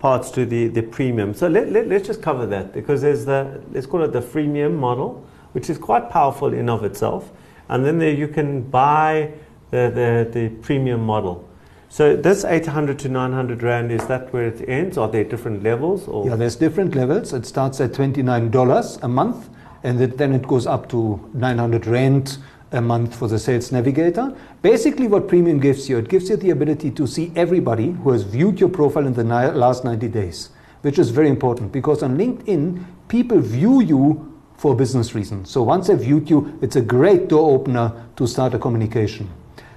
parts 0.00 0.32
to 0.32 0.44
the 0.44 0.66
the 0.66 0.82
premium. 0.82 1.32
So 1.32 1.46
let, 1.46 1.70
let 1.70 1.86
let's 1.86 2.06
just 2.06 2.20
cover 2.20 2.44
that 2.46 2.72
because 2.72 3.02
there's 3.02 3.24
the 3.24 3.62
let's 3.70 3.86
call 3.86 4.02
it 4.02 4.12
the 4.12 4.20
freemium 4.20 4.74
model, 4.74 5.24
which 5.54 5.70
is 5.70 5.78
quite 5.78 6.10
powerful 6.10 6.52
in 6.52 6.68
of 6.68 6.84
itself, 6.84 7.32
and 7.68 7.84
then 7.84 7.98
there 7.98 8.12
you 8.12 8.28
can 8.28 8.62
buy 8.62 9.32
the 9.70 9.90
the, 9.94 10.28
the 10.30 10.48
premium 10.60 11.00
model. 11.00 11.48
So 11.88 12.16
this 12.16 12.44
800 12.44 12.98
to 13.00 13.08
900 13.08 13.62
rand 13.62 13.92
is 13.92 14.04
that 14.06 14.32
where 14.32 14.48
it 14.48 14.68
ends? 14.68 14.98
Are 14.98 15.08
there 15.08 15.22
different 15.22 15.62
levels 15.62 16.08
or? 16.08 16.26
Yeah, 16.26 16.34
there's 16.34 16.56
different 16.56 16.96
levels. 16.96 17.32
It 17.32 17.46
starts 17.46 17.80
at 17.80 17.92
$29 17.92 19.02
a 19.02 19.08
month, 19.08 19.48
and 19.84 20.00
then 20.00 20.32
it 20.32 20.42
goes 20.48 20.66
up 20.66 20.88
to 20.88 21.30
900 21.34 21.86
Rand 21.86 22.38
a 22.72 22.80
month 22.80 23.14
for 23.14 23.28
the 23.28 23.38
Sales 23.38 23.70
Navigator. 23.70 24.36
Basically, 24.60 25.06
what 25.06 25.28
Premium 25.28 25.60
gives 25.60 25.88
you, 25.88 25.98
it 25.98 26.08
gives 26.08 26.28
you 26.28 26.36
the 26.36 26.50
ability 26.50 26.90
to 26.90 27.06
see 27.06 27.30
everybody 27.36 27.92
who 27.92 28.10
has 28.10 28.24
viewed 28.24 28.58
your 28.58 28.70
profile 28.70 29.06
in 29.06 29.12
the 29.12 29.22
ni- 29.22 29.56
last 29.56 29.84
90 29.84 30.08
days, 30.08 30.48
which 30.82 30.98
is 30.98 31.10
very 31.10 31.28
important 31.28 31.70
because 31.70 32.02
on 32.02 32.18
LinkedIn, 32.18 32.84
people 33.06 33.38
view 33.38 33.80
you 33.80 34.33
for 34.64 34.74
business 34.74 35.14
reasons. 35.14 35.50
So 35.50 35.62
once 35.62 35.88
they've 35.88 36.00
viewed 36.00 36.30
you, 36.30 36.58
it's 36.62 36.76
a 36.76 36.80
great 36.80 37.28
door 37.28 37.54
opener 37.54 37.92
to 38.16 38.26
start 38.26 38.54
a 38.54 38.58
communication. 38.58 39.28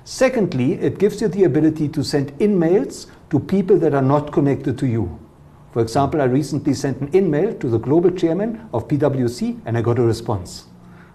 Secondly, 0.06 0.76
it 0.76 0.98
gives 0.98 1.20
you 1.20 1.28
the 1.28 1.44
ability 1.44 1.90
to 1.90 2.06
send 2.06 2.32
in-mails 2.40 3.08
to 3.30 3.38
people 3.38 3.78
that 3.80 3.94
are 3.94 4.02
not 4.02 4.32
connected 4.32 4.78
to 4.78 4.88
you. 4.88 5.20
For 5.74 5.82
example, 5.82 6.22
I 6.22 6.24
recently 6.24 6.74
sent 6.74 7.02
an 7.02 7.10
in-mail 7.12 7.56
to 7.56 7.68
the 7.68 7.78
global 7.78 8.12
chairman 8.12 8.70
of 8.74 8.88
PwC 8.88 9.60
and 9.66 9.78
I 9.78 9.82
got 9.82 10.00
a 10.00 10.04
response. 10.04 10.68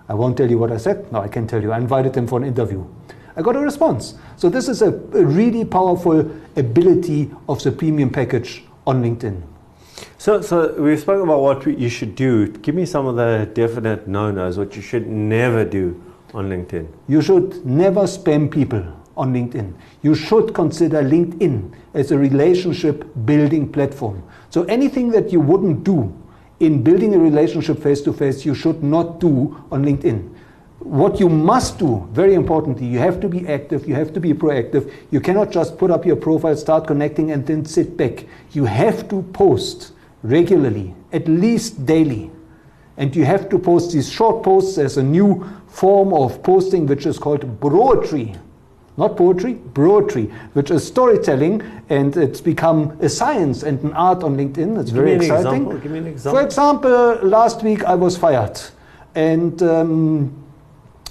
I 0.06 0.12
won't 0.12 0.36
tell 0.36 0.50
you 0.50 0.58
what 0.58 0.70
I 0.70 0.76
said. 0.76 1.10
No, 1.10 1.22
I 1.22 1.28
can 1.28 1.46
tell 1.46 1.62
you. 1.62 1.72
I 1.72 1.78
invited 1.78 2.14
him 2.14 2.26
for 2.26 2.38
an 2.38 2.44
interview. 2.44 2.86
I 3.36 3.40
got 3.40 3.56
a 3.56 3.60
response. 3.60 4.16
So 4.36 4.50
this 4.50 4.68
is 4.68 4.82
a, 4.82 4.88
a 4.88 5.24
really 5.24 5.64
powerful 5.64 6.30
ability 6.56 7.30
of 7.48 7.62
the 7.62 7.72
premium 7.72 8.10
package 8.10 8.64
on 8.86 9.02
LinkedIn. 9.02 9.40
So, 10.18 10.40
so 10.40 10.72
we 10.80 10.96
spoke 10.96 11.22
about 11.22 11.40
what 11.40 11.66
you 11.66 11.88
should 11.88 12.14
do. 12.14 12.48
Give 12.48 12.74
me 12.74 12.86
some 12.86 13.06
of 13.06 13.16
the 13.16 13.50
definite 13.54 14.06
no-nos, 14.06 14.58
what 14.58 14.76
you 14.76 14.82
should 14.82 15.06
never 15.06 15.64
do 15.64 16.00
on 16.34 16.48
LinkedIn. 16.48 16.88
You 17.08 17.22
should 17.22 17.64
never 17.66 18.02
spam 18.02 18.50
people 18.50 18.84
on 19.16 19.32
LinkedIn. 19.32 19.74
You 20.02 20.14
should 20.14 20.54
consider 20.54 21.02
LinkedIn 21.02 21.72
as 21.94 22.12
a 22.12 22.18
relationship 22.18 23.04
building 23.24 23.70
platform. 23.70 24.22
So 24.50 24.64
anything 24.64 25.10
that 25.10 25.32
you 25.32 25.40
wouldn't 25.40 25.84
do 25.84 26.16
in 26.60 26.82
building 26.82 27.14
a 27.14 27.18
relationship 27.18 27.82
face 27.82 28.00
to 28.02 28.12
face, 28.12 28.46
you 28.46 28.54
should 28.54 28.82
not 28.82 29.20
do 29.20 29.62
on 29.70 29.84
LinkedIn. 29.84 30.31
What 30.84 31.20
you 31.20 31.28
must 31.28 31.78
do, 31.78 32.08
very 32.12 32.34
importantly, 32.34 32.86
you 32.86 32.98
have 32.98 33.20
to 33.20 33.28
be 33.28 33.46
active, 33.46 33.86
you 33.86 33.94
have 33.94 34.12
to 34.14 34.20
be 34.20 34.34
proactive. 34.34 34.92
You 35.10 35.20
cannot 35.20 35.50
just 35.50 35.78
put 35.78 35.90
up 35.90 36.04
your 36.04 36.16
profile, 36.16 36.56
start 36.56 36.86
connecting, 36.86 37.30
and 37.30 37.46
then 37.46 37.64
sit 37.64 37.96
back. 37.96 38.26
You 38.50 38.64
have 38.64 39.08
to 39.08 39.22
post 39.32 39.92
regularly, 40.22 40.94
at 41.12 41.28
least 41.28 41.86
daily. 41.86 42.30
And 42.96 43.14
you 43.14 43.24
have 43.24 43.48
to 43.50 43.58
post 43.58 43.92
these 43.92 44.10
short 44.10 44.42
posts. 44.42 44.76
as 44.76 44.96
a 44.96 45.02
new 45.02 45.48
form 45.68 46.12
of 46.12 46.42
posting 46.42 46.86
which 46.86 47.06
is 47.06 47.18
called 47.18 47.60
broetry. 47.60 48.36
Not 48.98 49.16
poetry, 49.16 49.54
broetry, 49.54 50.30
which 50.52 50.70
is 50.70 50.86
storytelling, 50.86 51.62
and 51.88 52.14
it's 52.16 52.42
become 52.42 52.98
a 53.00 53.08
science 53.08 53.62
and 53.62 53.80
an 53.82 53.94
art 53.94 54.22
on 54.22 54.36
LinkedIn. 54.36 54.78
It's 54.78 54.90
Give 54.90 55.04
very 55.04 55.18
me 55.18 55.26
an 55.26 55.32
exciting. 55.32 55.62
example. 55.62 55.78
Give 55.78 55.92
me 55.92 55.98
an 55.98 56.06
example. 56.08 56.38
For 56.40 56.44
example, 56.44 57.28
last 57.28 57.62
week 57.62 57.84
I 57.84 57.94
was 57.94 58.18
fired, 58.18 58.60
and 59.14 59.62
um, 59.62 60.41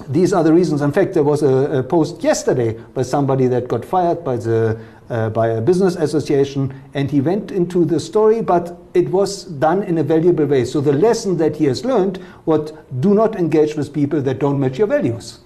these 0.09 0.33
are 0.33 0.43
the 0.43 0.53
reasons. 0.53 0.81
In 0.81 0.91
fact, 0.91 1.13
there 1.13 1.23
was 1.23 1.43
a, 1.43 1.79
a 1.79 1.83
post 1.83 2.23
yesterday 2.23 2.73
by 2.93 3.03
somebody 3.03 3.47
that 3.47 3.67
got 3.67 3.85
fired 3.85 4.23
by 4.23 4.37
the 4.37 4.79
uh, 5.09 5.29
by 5.29 5.47
a 5.49 5.61
business 5.61 5.95
association, 5.97 6.73
and 6.93 7.11
he 7.11 7.19
went 7.19 7.51
into 7.51 7.83
the 7.83 7.99
story, 7.99 8.41
but 8.41 8.77
it 8.93 9.09
was 9.09 9.43
done 9.43 9.83
in 9.83 9.97
a 9.97 10.03
valuable 10.03 10.45
way. 10.45 10.63
So 10.63 10.79
the 10.79 10.93
lesson 10.93 11.37
that 11.37 11.57
he 11.57 11.65
has 11.65 11.83
learned: 11.83 12.17
what 12.45 12.71
do 13.01 13.13
not 13.13 13.35
engage 13.35 13.75
with 13.75 13.93
people 13.93 14.21
that 14.21 14.39
don't 14.39 14.59
match 14.59 14.77
your 14.77 14.87
values. 14.87 15.39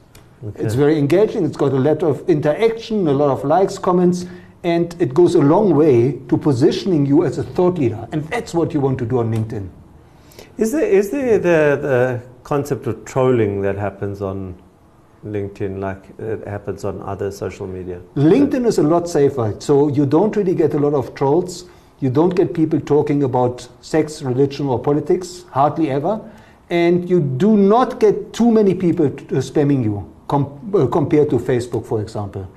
It's 0.56 0.76
very 0.76 0.99
engaging. 0.99 1.43
It's 1.45 1.58
got 1.58 1.74
a 1.74 1.80
lot 1.80 2.03
of 2.03 2.30
interaction, 2.30 3.08
a 3.08 3.14
lot 3.14 3.32
of 3.32 3.43
likes, 3.43 3.80
comments, 3.80 4.26
and 4.64 4.95
it 4.99 5.14
goes 5.14 5.36
a 5.36 5.41
long 5.41 5.74
way 5.74 6.20
to 6.28 6.38
positioning 6.38 7.06
you 7.06 7.24
as 7.24 7.38
a 7.38 7.43
thought 7.43 7.80
leader. 7.80 8.08
And 8.12 8.24
that's 8.26 8.53
what 8.53 8.74
you 8.74 8.80
want 8.80 8.99
to 8.99 9.06
do 9.06 9.20
on 9.20 9.34
LinkedIn. 9.34 9.68
Is 10.58 10.72
there 10.72 10.86
is 10.86 11.10
there 11.10 11.39
the, 11.39 11.80
the 11.82 12.22
concept 12.46 12.88
of 12.88 13.04
trolling 13.06 13.62
that 13.62 13.76
happens 13.76 14.22
on 14.22 14.56
LinkedIn 15.26 15.80
like 15.80 16.04
it 16.20 16.48
happens 16.48 16.86
on 16.86 17.02
other 17.02 17.32
social 17.32 17.68
media? 17.68 18.00
LinkedIn 18.16 18.66
is 18.66 18.78
a 18.78 18.84
lot 18.84 19.10
safer. 19.10 19.56
So 19.60 19.89
you 19.89 20.06
don't 20.06 20.36
really 20.36 20.56
get 20.56 20.76
a 20.76 20.80
lot 20.80 20.93
of 20.93 21.14
trolls. 21.16 21.66
You 22.00 22.10
don't 22.10 22.36
get 22.36 22.54
people 22.54 22.80
talking 22.80 23.24
about 23.24 23.68
sex, 23.82 24.22
religion, 24.22 24.68
or 24.68 24.80
politics, 24.80 25.46
hardly 25.50 25.89
ever. 25.89 26.22
And 26.70 27.10
you 27.10 27.20
do 27.20 27.58
not 27.58 28.00
get 28.00 28.34
too 28.34 28.52
many 28.52 28.76
people 28.76 29.10
t- 29.10 29.26
uh, 29.36 29.39
spamming 29.39 29.84
you 29.84 30.12
com- 30.28 30.72
uh, 30.74 30.88
compared 30.88 31.30
to 31.32 31.38
Facebook, 31.38 31.86
for 31.86 32.02
example. 32.02 32.48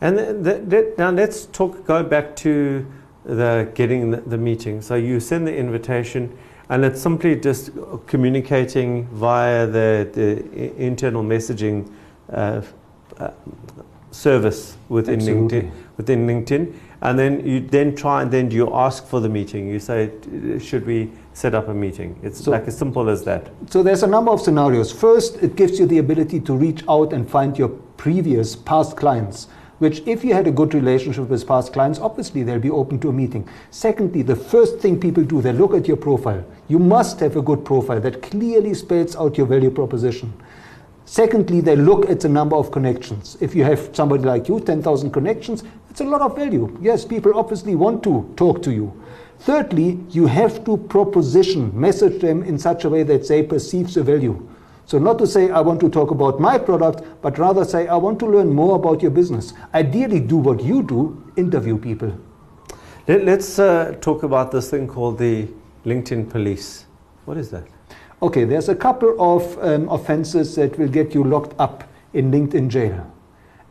And 0.00 0.18
the, 0.18 0.32
the, 0.32 0.54
the, 0.66 0.94
now 0.98 1.10
let's 1.10 1.46
talk. 1.46 1.86
Go 1.86 2.02
back 2.02 2.34
to 2.36 2.84
the 3.24 3.70
getting 3.74 4.10
the, 4.10 4.20
the 4.20 4.38
meeting. 4.38 4.82
So 4.82 4.96
you 4.96 5.20
send 5.20 5.46
the 5.46 5.56
invitation, 5.56 6.36
and 6.72 6.86
it's 6.86 7.02
simply 7.02 7.36
just 7.36 7.70
communicating 8.06 9.06
via 9.08 9.66
the, 9.66 10.08
the 10.14 10.74
internal 10.82 11.22
messaging 11.22 11.86
uh, 12.32 12.62
uh, 13.18 13.30
service 14.10 14.78
within 14.88 15.16
Absolutely. 15.16 15.60
LinkedIn. 15.60 15.70
Within 15.98 16.26
LinkedIn, 16.26 16.74
and 17.02 17.18
then 17.18 17.46
you 17.46 17.60
then 17.60 17.94
try 17.94 18.22
and 18.22 18.30
then 18.30 18.50
you 18.50 18.74
ask 18.74 19.06
for 19.06 19.20
the 19.20 19.28
meeting. 19.28 19.68
You 19.68 19.78
say, 19.78 20.10
should 20.58 20.86
we 20.86 21.10
set 21.34 21.54
up 21.54 21.68
a 21.68 21.74
meeting? 21.74 22.18
It's 22.22 22.42
So- 22.42 22.50
like 22.50 22.66
as 22.66 22.78
simple 22.78 23.10
as 23.10 23.22
that. 23.24 23.50
So 23.68 23.82
there's 23.82 24.02
a 24.02 24.06
number 24.06 24.30
of 24.32 24.40
scenarios. 24.40 24.90
First, 24.90 25.42
it 25.42 25.54
gives 25.56 25.78
you 25.78 25.84
the 25.84 25.98
ability 25.98 26.40
to 26.40 26.54
reach 26.54 26.82
out 26.88 27.12
and 27.12 27.28
find 27.28 27.58
your 27.58 27.68
previous 27.98 28.56
past 28.56 28.96
clients, 28.96 29.48
which 29.82 30.00
if 30.06 30.22
you 30.22 30.32
had 30.32 30.46
a 30.46 30.52
good 30.52 30.74
relationship 30.74 31.28
with 31.28 31.44
past 31.44 31.72
clients, 31.72 31.98
obviously 31.98 32.44
they'll 32.44 32.60
be 32.60 32.70
open 32.70 33.00
to 33.00 33.08
a 33.08 33.12
meeting. 33.12 33.48
Secondly, 33.72 34.22
the 34.22 34.36
first 34.36 34.78
thing 34.78 34.98
people 34.98 35.24
do, 35.24 35.42
they 35.42 35.52
look 35.52 35.74
at 35.74 35.88
your 35.88 35.96
profile. 35.96 36.44
You 36.68 36.78
must 36.78 37.18
have 37.18 37.36
a 37.36 37.42
good 37.42 37.64
profile 37.64 38.00
that 38.00 38.22
clearly 38.22 38.74
spells 38.74 39.16
out 39.16 39.36
your 39.36 39.48
value 39.48 39.72
proposition. 39.72 40.32
Secondly, 41.04 41.60
they 41.60 41.74
look 41.74 42.08
at 42.08 42.20
the 42.20 42.28
number 42.28 42.54
of 42.54 42.70
connections. 42.70 43.36
If 43.40 43.56
you 43.56 43.64
have 43.64 43.90
somebody 43.92 44.22
like 44.22 44.48
you, 44.48 44.60
10,000 44.60 45.10
connections, 45.10 45.64
it's 45.90 46.00
a 46.00 46.04
lot 46.04 46.20
of 46.20 46.36
value. 46.36 46.78
Yes, 46.80 47.04
people 47.04 47.36
obviously 47.36 47.74
want 47.74 48.04
to 48.04 48.32
talk 48.36 48.62
to 48.62 48.72
you. 48.72 48.92
Thirdly, 49.40 49.98
you 50.10 50.28
have 50.28 50.64
to 50.64 50.76
proposition, 50.76 51.72
message 51.74 52.20
them 52.20 52.44
in 52.44 52.56
such 52.56 52.84
a 52.84 52.88
way 52.88 53.02
that 53.02 53.26
they 53.26 53.42
perceive 53.42 53.92
the 53.92 54.04
value. 54.04 54.48
So 54.86 54.98
not 54.98 55.18
to 55.18 55.26
say 55.26 55.50
I 55.50 55.60
want 55.60 55.80
to 55.80 55.88
talk 55.88 56.10
about 56.10 56.40
my 56.40 56.58
product, 56.58 57.02
but 57.22 57.38
rather 57.38 57.64
say 57.64 57.88
I 57.88 57.96
want 57.96 58.18
to 58.20 58.26
learn 58.26 58.52
more 58.52 58.76
about 58.76 59.02
your 59.02 59.10
business. 59.10 59.54
Ideally, 59.74 60.20
do 60.20 60.36
what 60.36 60.62
you 60.62 60.82
do, 60.82 61.32
interview 61.36 61.78
people. 61.78 62.12
Let, 63.08 63.26
us 63.26 63.58
uh, 63.58 63.96
talk 64.00 64.22
about 64.22 64.52
this 64.52 64.70
thing 64.70 64.86
called 64.86 65.18
the 65.18 65.48
LinkedIn 65.84 66.30
police. 66.30 66.86
What 67.24 67.36
is 67.36 67.50
that? 67.50 67.64
Okay, 68.22 68.44
there's 68.44 68.68
a 68.68 68.76
couple 68.76 69.16
of 69.18 69.58
um, 69.58 69.88
offenses 69.88 70.54
that 70.54 70.78
will 70.78 70.88
get 70.88 71.12
you 71.12 71.24
locked 71.24 71.58
up 71.58 71.84
in 72.12 72.30
LinkedIn 72.30 72.68
jail. 72.68 73.10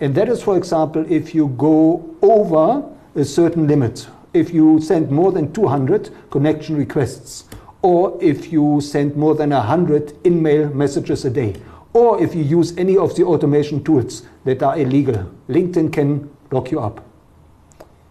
And 0.01 0.13
that 0.15 0.27
is, 0.27 0.43
for 0.43 0.57
example, 0.57 1.05
if 1.09 1.33
you 1.33 1.47
go 1.49 2.15
over 2.21 2.83
a 3.15 3.23
certain 3.23 3.67
limit, 3.67 4.07
if 4.33 4.53
you 4.53 4.81
send 4.81 5.11
more 5.11 5.31
than 5.31 5.53
200 5.53 6.09
connection 6.29 6.75
requests, 6.75 7.45
or 7.81 8.17
if 8.21 8.51
you 8.51 8.79
send 8.81 9.15
more 9.15 9.35
than 9.35 9.49
100 9.49 10.13
in-mail 10.25 10.69
messages 10.69 11.25
a 11.25 11.29
day, 11.29 11.55
or 11.93 12.21
if 12.21 12.33
you 12.35 12.43
use 12.43 12.77
any 12.77 12.97
of 12.97 13.15
the 13.15 13.23
automation 13.23 13.83
tools 13.83 14.23
that 14.45 14.63
are 14.63 14.77
illegal. 14.77 15.29
LinkedIn 15.49 15.91
can 15.91 16.29
lock 16.51 16.71
you 16.71 16.79
up. 16.79 17.05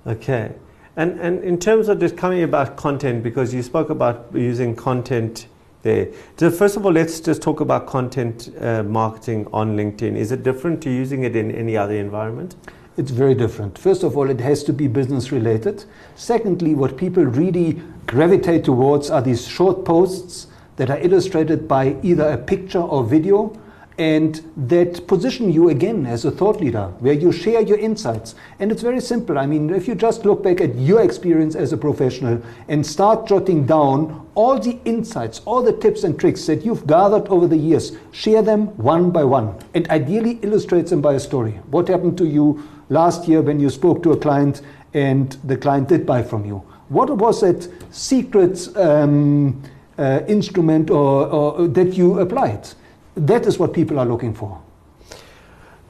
Okay. 0.06 0.52
And, 0.96 1.18
and 1.20 1.42
in 1.44 1.58
terms 1.58 1.88
of 1.88 2.00
just 2.00 2.16
coming 2.16 2.42
about 2.42 2.76
content, 2.76 3.22
because 3.22 3.54
you 3.54 3.62
spoke 3.62 3.90
about 3.90 4.26
using 4.34 4.74
content 4.76 5.46
there. 5.82 6.08
So 6.36 6.50
first 6.50 6.76
of 6.76 6.84
all, 6.84 6.92
let's 6.92 7.20
just 7.20 7.40
talk 7.40 7.60
about 7.60 7.86
content 7.86 8.52
uh, 8.60 8.82
marketing 8.82 9.46
on 9.52 9.76
LinkedIn. 9.76 10.16
Is 10.16 10.32
it 10.32 10.42
different 10.42 10.82
to 10.82 10.90
using 10.90 11.22
it 11.22 11.36
in 11.36 11.50
any 11.50 11.76
other 11.76 11.94
environment? 11.94 12.56
It's 13.00 13.12
very 13.12 13.34
different. 13.34 13.78
First 13.78 14.02
of 14.02 14.14
all, 14.18 14.28
it 14.28 14.40
has 14.40 14.62
to 14.64 14.74
be 14.74 14.86
business 14.86 15.32
related. 15.32 15.84
Secondly, 16.16 16.74
what 16.74 16.98
people 16.98 17.24
really 17.24 17.80
gravitate 18.06 18.64
towards 18.64 19.08
are 19.08 19.22
these 19.22 19.48
short 19.48 19.86
posts 19.86 20.48
that 20.76 20.90
are 20.90 20.98
illustrated 20.98 21.66
by 21.66 21.96
either 22.02 22.28
a 22.28 22.36
picture 22.36 22.82
or 22.82 23.02
video 23.02 23.58
and 23.96 24.42
that 24.54 25.06
position 25.06 25.50
you 25.50 25.70
again 25.70 26.04
as 26.04 26.26
a 26.26 26.30
thought 26.30 26.60
leader, 26.60 26.88
where 26.98 27.14
you 27.14 27.32
share 27.32 27.62
your 27.62 27.78
insights. 27.78 28.34
And 28.58 28.70
it's 28.70 28.82
very 28.82 29.00
simple. 29.00 29.38
I 29.38 29.46
mean, 29.46 29.70
if 29.70 29.88
you 29.88 29.94
just 29.94 30.26
look 30.26 30.42
back 30.42 30.60
at 30.60 30.74
your 30.74 31.00
experience 31.00 31.54
as 31.54 31.72
a 31.72 31.78
professional 31.78 32.42
and 32.68 32.86
start 32.86 33.26
jotting 33.26 33.64
down 33.64 34.28
all 34.34 34.58
the 34.58 34.78
insights, 34.84 35.40
all 35.46 35.62
the 35.62 35.72
tips 35.72 36.04
and 36.04 36.20
tricks 36.20 36.44
that 36.46 36.66
you've 36.66 36.86
gathered 36.86 37.28
over 37.28 37.46
the 37.46 37.56
years, 37.56 37.96
share 38.12 38.42
them 38.42 38.66
one 38.76 39.10
by 39.10 39.24
one, 39.24 39.54
and 39.74 39.88
ideally 39.88 40.38
illustrate 40.42 40.88
them 40.88 41.00
by 41.00 41.14
a 41.14 41.20
story. 41.20 41.52
What 41.70 41.88
happened 41.88 42.18
to 42.18 42.26
you 42.26 42.62
last 42.90 43.26
year 43.26 43.40
when 43.40 43.58
you 43.58 43.70
spoke 43.70 44.02
to 44.02 44.12
a 44.12 44.16
client 44.16 44.60
and 44.92 45.32
the 45.44 45.56
client 45.56 45.88
did 45.88 46.04
buy 46.04 46.22
from 46.22 46.44
you? 46.44 46.58
What 46.90 47.16
was 47.16 47.40
that 47.40 47.68
secret 47.90 48.68
um, 48.76 49.62
uh, 49.96 50.20
instrument 50.28 50.90
or, 50.90 51.26
or 51.26 51.68
that 51.68 51.94
you 51.94 52.18
applied? 52.20 52.68
That 53.14 53.46
is 53.46 53.58
what 53.58 53.72
people 53.72 53.98
are 53.98 54.06
looking 54.06 54.34
for. 54.34 54.60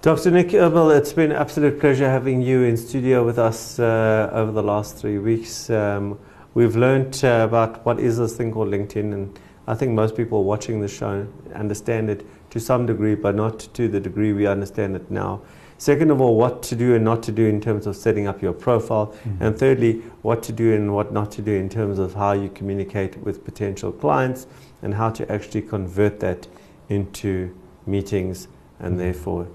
Dr. 0.02 0.30
Nik 0.30 0.48
Eberl, 0.48 0.96
it's 0.96 1.12
been 1.12 1.30
an 1.30 1.36
absolute 1.36 1.78
pleasure 1.78 2.08
having 2.08 2.40
you 2.40 2.62
in 2.62 2.76
studio 2.76 3.24
with 3.24 3.38
us 3.38 3.78
uh, 3.78 4.30
over 4.32 4.50
the 4.50 4.62
last 4.62 4.96
three 4.96 5.18
weeks. 5.18 5.68
Um, 5.68 6.18
we've 6.54 6.74
learned 6.74 7.22
uh, 7.22 7.46
about 7.46 7.84
what 7.84 8.00
is 8.00 8.16
this 8.16 8.34
thing 8.34 8.50
called 8.50 8.68
LinkedIn, 8.68 9.12
and 9.12 9.38
I 9.66 9.74
think 9.74 9.92
most 9.92 10.16
people 10.16 10.44
watching 10.44 10.80
the 10.80 10.88
show 10.88 11.26
understand 11.54 12.08
it 12.08 12.24
to 12.50 12.58
some 12.58 12.86
degree, 12.86 13.14
but 13.14 13.34
not 13.34 13.60
to 13.74 13.88
the 13.88 14.00
degree 14.00 14.32
we 14.32 14.46
understand 14.46 14.96
it 14.96 15.10
now. 15.10 15.42
Second 15.80 16.10
of 16.10 16.20
all, 16.20 16.36
what 16.36 16.62
to 16.64 16.76
do 16.76 16.94
and 16.94 17.02
not 17.02 17.22
to 17.22 17.32
do 17.32 17.46
in 17.46 17.58
terms 17.58 17.86
of 17.86 17.96
setting 17.96 18.26
up 18.26 18.42
your 18.42 18.52
profile. 18.52 19.06
Mm-hmm. 19.06 19.42
And 19.42 19.58
thirdly, 19.58 19.92
what 20.20 20.42
to 20.42 20.52
do 20.52 20.74
and 20.74 20.94
what 20.94 21.10
not 21.10 21.32
to 21.32 21.42
do 21.42 21.52
in 21.52 21.70
terms 21.70 21.98
of 21.98 22.12
how 22.12 22.32
you 22.32 22.50
communicate 22.50 23.16
with 23.16 23.46
potential 23.46 23.90
clients 23.90 24.46
and 24.82 24.92
how 24.92 25.08
to 25.08 25.32
actually 25.32 25.62
convert 25.62 26.20
that 26.20 26.46
into 26.90 27.56
meetings 27.86 28.46
and 28.78 29.00
therefore 29.00 29.48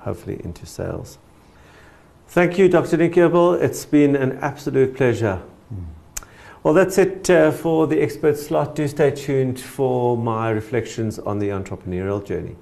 hopefully 0.00 0.42
into 0.44 0.66
sales. 0.66 1.16
Thank 2.28 2.58
you, 2.58 2.68
Dr. 2.68 2.98
Nik. 2.98 3.16
It's 3.16 3.86
been 3.86 4.14
an 4.14 4.32
absolute 4.42 4.94
pleasure. 4.94 5.40
Well, 6.62 6.74
that's 6.74 6.98
it 6.98 7.30
uh, 7.30 7.50
for 7.50 7.86
the 7.86 8.02
expert 8.02 8.36
slot. 8.36 8.74
Do 8.74 8.86
stay 8.86 9.10
tuned 9.10 9.58
for 9.58 10.18
my 10.18 10.50
reflections 10.50 11.18
on 11.18 11.38
the 11.38 11.48
entrepreneurial 11.48 12.22
journey. 12.22 12.56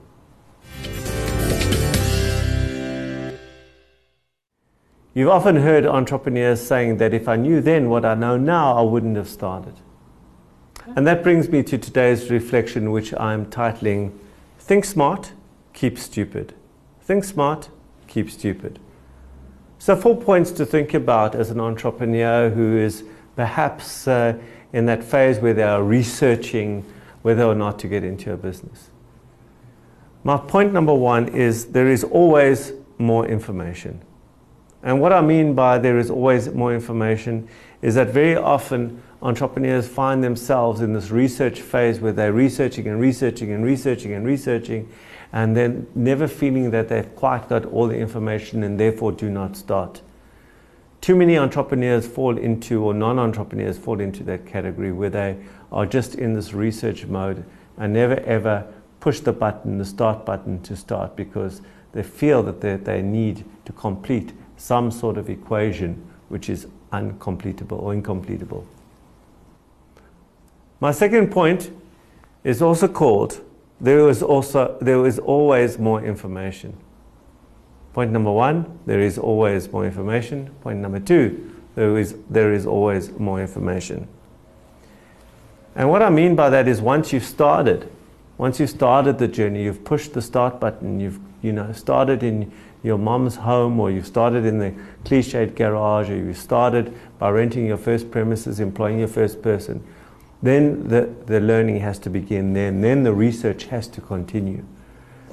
You've 5.21 5.29
often 5.29 5.57
heard 5.57 5.85
entrepreneurs 5.85 6.67
saying 6.67 6.97
that 6.97 7.13
if 7.13 7.29
I 7.29 7.37
knew 7.37 7.61
then 7.61 7.91
what 7.91 8.07
I 8.07 8.15
know 8.15 8.39
now, 8.39 8.79
I 8.79 8.81
wouldn't 8.81 9.19
have 9.19 9.29
started. 9.29 9.75
And 10.97 11.07
that 11.07 11.23
brings 11.23 11.51
me 11.51 11.63
to 11.63 11.77
today's 11.77 12.31
reflection, 12.31 12.91
which 12.91 13.13
I'm 13.13 13.45
titling 13.45 14.19
Think 14.59 14.87
Smart, 14.87 15.33
Keep 15.75 15.99
Stupid. 15.99 16.55
Think 17.03 17.25
Smart, 17.25 17.69
Keep 18.07 18.31
Stupid. 18.31 18.79
So, 19.79 19.95
four 19.95 20.17
points 20.17 20.53
to 20.53 20.65
think 20.65 20.95
about 20.95 21.35
as 21.35 21.51
an 21.51 21.61
entrepreneur 21.61 22.49
who 22.49 22.79
is 22.79 23.05
perhaps 23.37 24.09
uh, 24.09 24.39
in 24.73 24.87
that 24.87 25.05
phase 25.05 25.39
where 25.39 25.53
they 25.53 25.65
are 25.65 25.83
researching 25.83 26.83
whether 27.21 27.43
or 27.45 27.55
not 27.55 27.79
to 27.81 27.89
get 27.89 28.05
into 28.05 28.33
a 28.33 28.39
business. 28.39 28.89
My 30.25 30.39
point 30.39 30.73
number 30.73 30.95
one 30.95 31.29
is 31.29 31.67
there 31.67 31.89
is 31.89 32.05
always 32.05 32.73
more 32.97 33.27
information. 33.27 34.01
And 34.83 35.01
what 35.01 35.13
I 35.13 35.21
mean 35.21 35.55
by 35.55 35.79
there 35.79 35.99
is 35.99 36.11
always 36.11 36.49
more 36.51 36.75
information 36.75 37.49
is 37.83 37.95
that 37.97 38.09
very 38.09 38.37
often 38.37 39.03
entrepreneurs 39.23 39.87
find 39.87 40.25
themselves 40.25 40.81
in 40.81 40.93
this 40.95 41.11
research 41.11 41.61
phase 41.61 42.01
where 42.01 42.13
they're 42.13 42.33
researching 42.33 42.87
and 42.89 43.01
researching 43.01 43.53
and 43.53 43.65
researching 43.65 44.15
and 44.15 44.27
researching 44.27 44.89
and 45.33 45.57
then 45.57 45.87
never 45.95 46.27
feeling 46.27 46.71
that 46.71 46.89
they've 46.89 47.15
quite 47.15 47.49
got 47.49 47.65
all 47.67 47.87
the 47.87 47.97
information 47.97 48.63
and 48.63 48.81
therefore 48.81 49.13
do 49.13 49.29
not 49.29 49.57
start. 49.57 50.01
Too 51.01 51.17
many 51.17 51.39
entrepreneurs 51.39 52.07
fall 52.07 52.37
into, 52.37 52.85
or 52.85 52.93
non 52.93 53.19
entrepreneurs 53.19 53.79
fall 53.79 54.01
into 54.01 54.23
that 54.25 54.45
category 54.45 54.93
where 54.93 55.11
they 55.11 55.37
are 55.73 55.87
just 55.87 56.15
in 56.15 56.35
this 56.35 56.53
research 56.53 57.07
mode 57.07 57.45
and 57.79 57.93
never 57.93 58.21
ever 58.21 58.67
push 58.99 59.21
the 59.21 59.33
button, 59.33 59.79
the 59.79 59.85
start 59.85 60.27
button 60.27 60.61
to 60.63 60.77
start 60.77 61.17
because 61.17 61.63
they 61.93 62.03
feel 62.03 62.43
that 62.43 62.61
they, 62.61 62.77
they 62.77 63.03
need 63.03 63.45
to 63.65 63.73
complete 63.73 64.33
some 64.61 64.91
sort 64.91 65.17
of 65.17 65.31
equation 65.31 66.07
which 66.29 66.51
is 66.51 66.67
uncompletable 66.93 67.81
or 67.81 67.95
incompletable. 67.95 68.65
My 70.81 70.93
second 70.93 71.31
point 71.31 71.71
is 72.45 72.61
also 72.61 72.87
called 72.87 73.41
there 73.81 74.11
is 74.11 74.23
also 74.23 74.77
there 74.81 75.07
is 75.07 75.19
always 75.19 75.79
more 75.79 76.05
information. 76.05 76.77
Point 77.95 78.13
number 78.13 78.31
one, 78.31 78.79
there 78.85 79.01
is 79.01 79.19
always 79.19 79.73
more 79.73 79.87
information. 79.87 80.51
Point 80.61 80.79
number 80.79 81.01
two, 81.01 81.55
there 81.75 81.97
is 81.97 82.15
there 82.29 82.53
is 82.53 82.67
always 82.67 83.11
more 83.19 83.41
information. 83.41 84.07
And 85.75 85.89
what 85.89 86.03
I 86.03 86.11
mean 86.11 86.37
by 86.37 86.51
that 86.51 86.69
is 86.69 86.83
once 86.83 87.15
you've 87.15 87.25
started, 87.25 87.91
once 88.37 88.61
you've 88.61 88.71
started 88.71 89.19
the 89.19 89.29
journey, 89.29 89.63
you've 89.63 89.85
pushed 89.85 90.13
the 90.13 90.21
start 90.21 90.61
button, 90.61 91.01
you've 91.01 91.21
you 91.43 91.53
know 91.53 91.73
started 91.73 92.23
in 92.23 92.53
your 92.83 92.99
mom's 92.99 93.37
home 93.37 93.79
or 93.79 93.91
you've 93.91 94.07
started 94.07 94.45
in 94.47 94.59
the 94.59 94.75
cliched 95.05 95.55
garage 95.55 96.09
or 96.09 96.17
you 96.17 96.33
started 96.33 96.95
by 97.19 97.31
renting 97.31 97.67
your 97.67 97.77
first 97.77 98.11
premises, 98.11 98.61
employing 98.61 98.99
your 98.99 99.09
first 99.09 99.43
person, 99.43 99.85
then 100.43 100.89
the, 100.89 101.13
the 101.27 101.41
learning 101.41 101.81
has 101.81 101.99
to 101.99 102.11
begin 102.11 102.55
then. 102.55 102.81
Then 102.81 103.03
the 103.03 103.13
research 103.13 103.65
has 103.65 103.87
to 103.89 104.01
continue. 104.01 104.65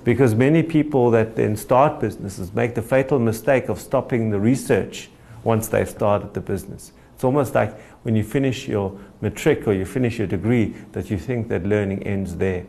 Because 0.03 0.36
many 0.36 0.64
people 0.64 1.12
that 1.12 1.36
then 1.36 1.55
start 1.55 1.99
businesses 1.99 2.53
make 2.53 2.76
the 2.76 2.82
fatal 2.82 3.20
mistake 3.20 3.70
of 3.70 3.80
stopping 3.80 4.30
the 4.30 4.39
research 4.39 5.10
once 5.43 5.68
they've 5.68 5.89
started 5.89 6.34
the 6.34 6.41
business. 6.41 6.91
It's 7.16 7.24
almost 7.24 7.55
like 7.55 7.80
when 8.03 8.16
you 8.16 8.24
finish 8.24 8.68
your 8.68 8.97
matric 9.22 9.68
or 9.68 9.74
you 9.74 9.86
finish 9.86 10.18
your 10.18 10.28
degree 10.28 10.76
that 10.91 11.10
you 11.10 11.18
think 11.18 11.47
that 11.49 11.66
learning 11.66 12.03
ends 12.03 12.36
there. 12.36 12.66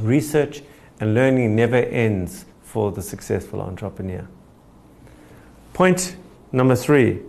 Research 0.00 0.62
and 1.00 1.14
learning 1.14 1.54
never 1.54 1.76
ends 1.76 2.46
for 2.62 2.92
the 2.92 3.02
successful 3.02 3.60
entrepreneur. 3.60 4.26
Point 5.72 6.16
number 6.52 6.76
three 6.76 7.20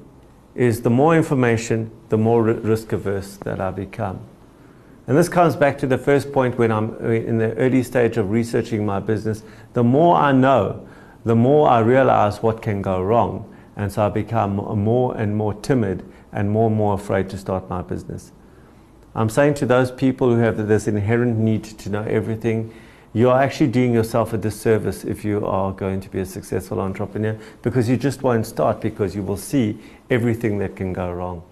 is 0.56 0.82
the 0.82 0.90
more 0.90 1.16
information, 1.16 1.92
the 2.10 2.18
more 2.18 2.44
risk 2.44 2.92
averse 2.94 3.38
that 3.38 3.60
I 3.60 3.72
become. 3.72 4.20
And 5.08 5.18
this 5.18 5.30
comes 5.30 5.56
back 5.56 5.78
to 5.80 5.88
the 5.88 5.98
first 5.98 6.34
point 6.34 6.58
when 6.58 6.72
I'm 6.72 6.92
uh, 7.02 7.10
in 7.10 7.38
the 7.38 7.54
early 7.56 7.82
stage 7.84 8.18
of 8.18 8.30
researching 8.30 8.86
my 8.86 9.00
business. 9.00 9.44
The 9.74 9.84
more 9.84 10.18
I 10.18 10.34
know, 10.34 10.86
the 11.24 11.36
more 11.36 11.70
I 11.70 11.80
realize 11.80 12.44
what 12.44 12.62
can 12.62 12.82
go 12.82 13.02
wrong. 13.02 13.54
And 13.78 13.92
so 13.92 14.06
I 14.06 14.10
become 14.10 14.56
more 14.56 15.16
and 15.16 15.36
more 15.36 15.54
timid 15.54 16.04
and 16.34 16.50
more 16.50 16.68
and 16.68 16.76
more 16.76 16.96
afraid 16.96 17.30
to 17.30 17.38
start 17.38 17.70
my 17.70 17.82
business. 17.82 18.32
I'm 19.16 19.30
saying 19.30 19.54
to 19.56 19.66
those 19.66 19.92
people 19.92 20.36
who 20.36 20.42
have 20.42 20.68
this 20.68 20.88
inherent 20.88 21.38
need 21.38 21.64
to 21.64 21.90
know 21.90 22.04
everything, 22.04 22.74
you 23.14 23.30
are 23.30 23.42
actually 23.42 23.68
doing 23.68 23.94
yourself 23.94 24.34
a 24.34 24.38
disservice 24.38 25.04
if 25.04 25.24
you 25.24 25.46
are 25.46 25.72
going 25.72 26.02
to 26.02 26.10
be 26.10 26.20
a 26.20 26.26
successful 26.26 26.80
entrepreneur 26.80 27.38
because 27.62 27.90
you 27.90 27.98
just 27.98 28.22
won't 28.22 28.46
start 28.46 28.82
because 28.82 29.16
you 29.16 29.24
will 29.24 29.38
see 29.38 29.78
everything 30.10 30.58
that 30.60 30.76
can 30.76 30.94
go 30.94 31.12
wrong. 31.12 31.44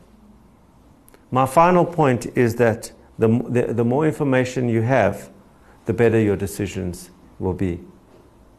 My 1.32 1.46
final 1.46 1.86
point 1.86 2.28
is 2.38 2.56
that 2.56 2.92
the, 3.18 3.28
the, 3.50 3.74
the 3.74 3.86
more 3.86 4.06
information 4.06 4.70
you 4.70 4.82
have, 4.82 5.30
the 5.86 5.94
better 5.94 6.20
your 6.20 6.36
decisions 6.36 7.10
will 7.40 7.54
be. 7.54 7.80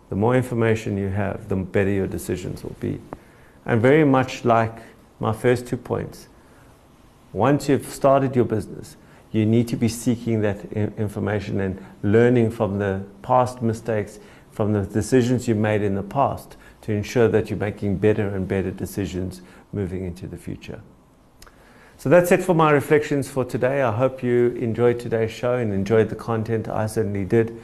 The 0.08 0.16
more 0.16 0.36
information 0.36 0.96
you 0.96 1.08
have, 1.08 1.48
the 1.48 1.56
better 1.56 1.90
your 1.90 2.06
decisions 2.06 2.62
will 2.62 2.76
be. 2.80 3.00
And 3.64 3.82
very 3.82 4.04
much 4.04 4.44
like 4.44 4.78
my 5.18 5.32
first 5.32 5.66
two 5.66 5.76
points, 5.76 6.28
once 7.32 7.68
you've 7.68 7.86
started 7.86 8.36
your 8.36 8.44
business, 8.44 8.96
you 9.32 9.44
need 9.44 9.68
to 9.68 9.76
be 9.76 9.88
seeking 9.88 10.40
that 10.42 10.64
information 10.72 11.60
and 11.60 11.84
learning 12.02 12.50
from 12.50 12.78
the 12.78 13.04
past 13.22 13.62
mistakes, 13.62 14.18
from 14.50 14.72
the 14.72 14.82
decisions 14.82 15.46
you 15.46 15.54
made 15.54 15.82
in 15.82 15.94
the 15.94 16.02
past 16.02 16.56
to 16.82 16.92
ensure 16.92 17.28
that 17.28 17.50
you're 17.50 17.58
making 17.58 17.98
better 17.98 18.28
and 18.28 18.48
better 18.48 18.70
decisions 18.70 19.42
moving 19.72 20.04
into 20.04 20.26
the 20.26 20.36
future. 20.36 20.80
So 21.98 22.08
that's 22.08 22.30
it 22.30 22.42
for 22.42 22.54
my 22.54 22.70
reflections 22.70 23.28
for 23.28 23.44
today. 23.44 23.82
I 23.82 23.90
hope 23.90 24.22
you 24.22 24.48
enjoyed 24.52 25.00
today's 25.00 25.30
show 25.30 25.54
and 25.56 25.72
enjoyed 25.72 26.10
the 26.10 26.14
content. 26.14 26.68
I 26.68 26.86
certainly 26.86 27.24
did. 27.24 27.58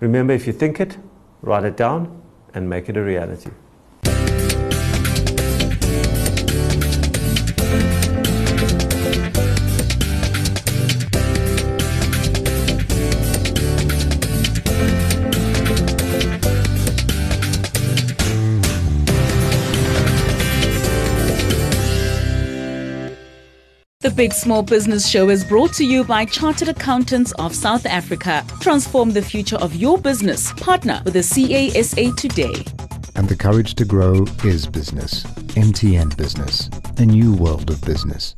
Remember, 0.00 0.32
if 0.32 0.46
you 0.46 0.52
think 0.52 0.80
it, 0.80 0.98
write 1.42 1.64
it 1.64 1.76
down 1.76 2.20
and 2.54 2.68
make 2.68 2.88
it 2.88 2.96
a 2.96 3.02
reality. 3.02 3.50
Big 24.18 24.32
Small 24.32 24.64
Business 24.64 25.08
Show 25.08 25.28
is 25.28 25.44
brought 25.44 25.72
to 25.74 25.84
you 25.84 26.02
by 26.02 26.24
Chartered 26.24 26.68
Accountants 26.68 27.30
of 27.38 27.54
South 27.54 27.86
Africa. 27.86 28.44
Transform 28.58 29.12
the 29.12 29.22
future 29.22 29.54
of 29.58 29.76
your 29.76 29.96
business. 29.96 30.52
Partner 30.54 31.00
with 31.04 31.14
the 31.14 31.22
CASA 31.22 32.10
today. 32.16 32.64
And 33.14 33.28
the 33.28 33.36
courage 33.36 33.76
to 33.76 33.84
grow 33.84 34.24
is 34.42 34.66
business. 34.66 35.22
MTN 35.54 36.16
Business, 36.16 36.68
a 36.96 37.06
new 37.06 37.32
world 37.32 37.70
of 37.70 37.80
business. 37.82 38.34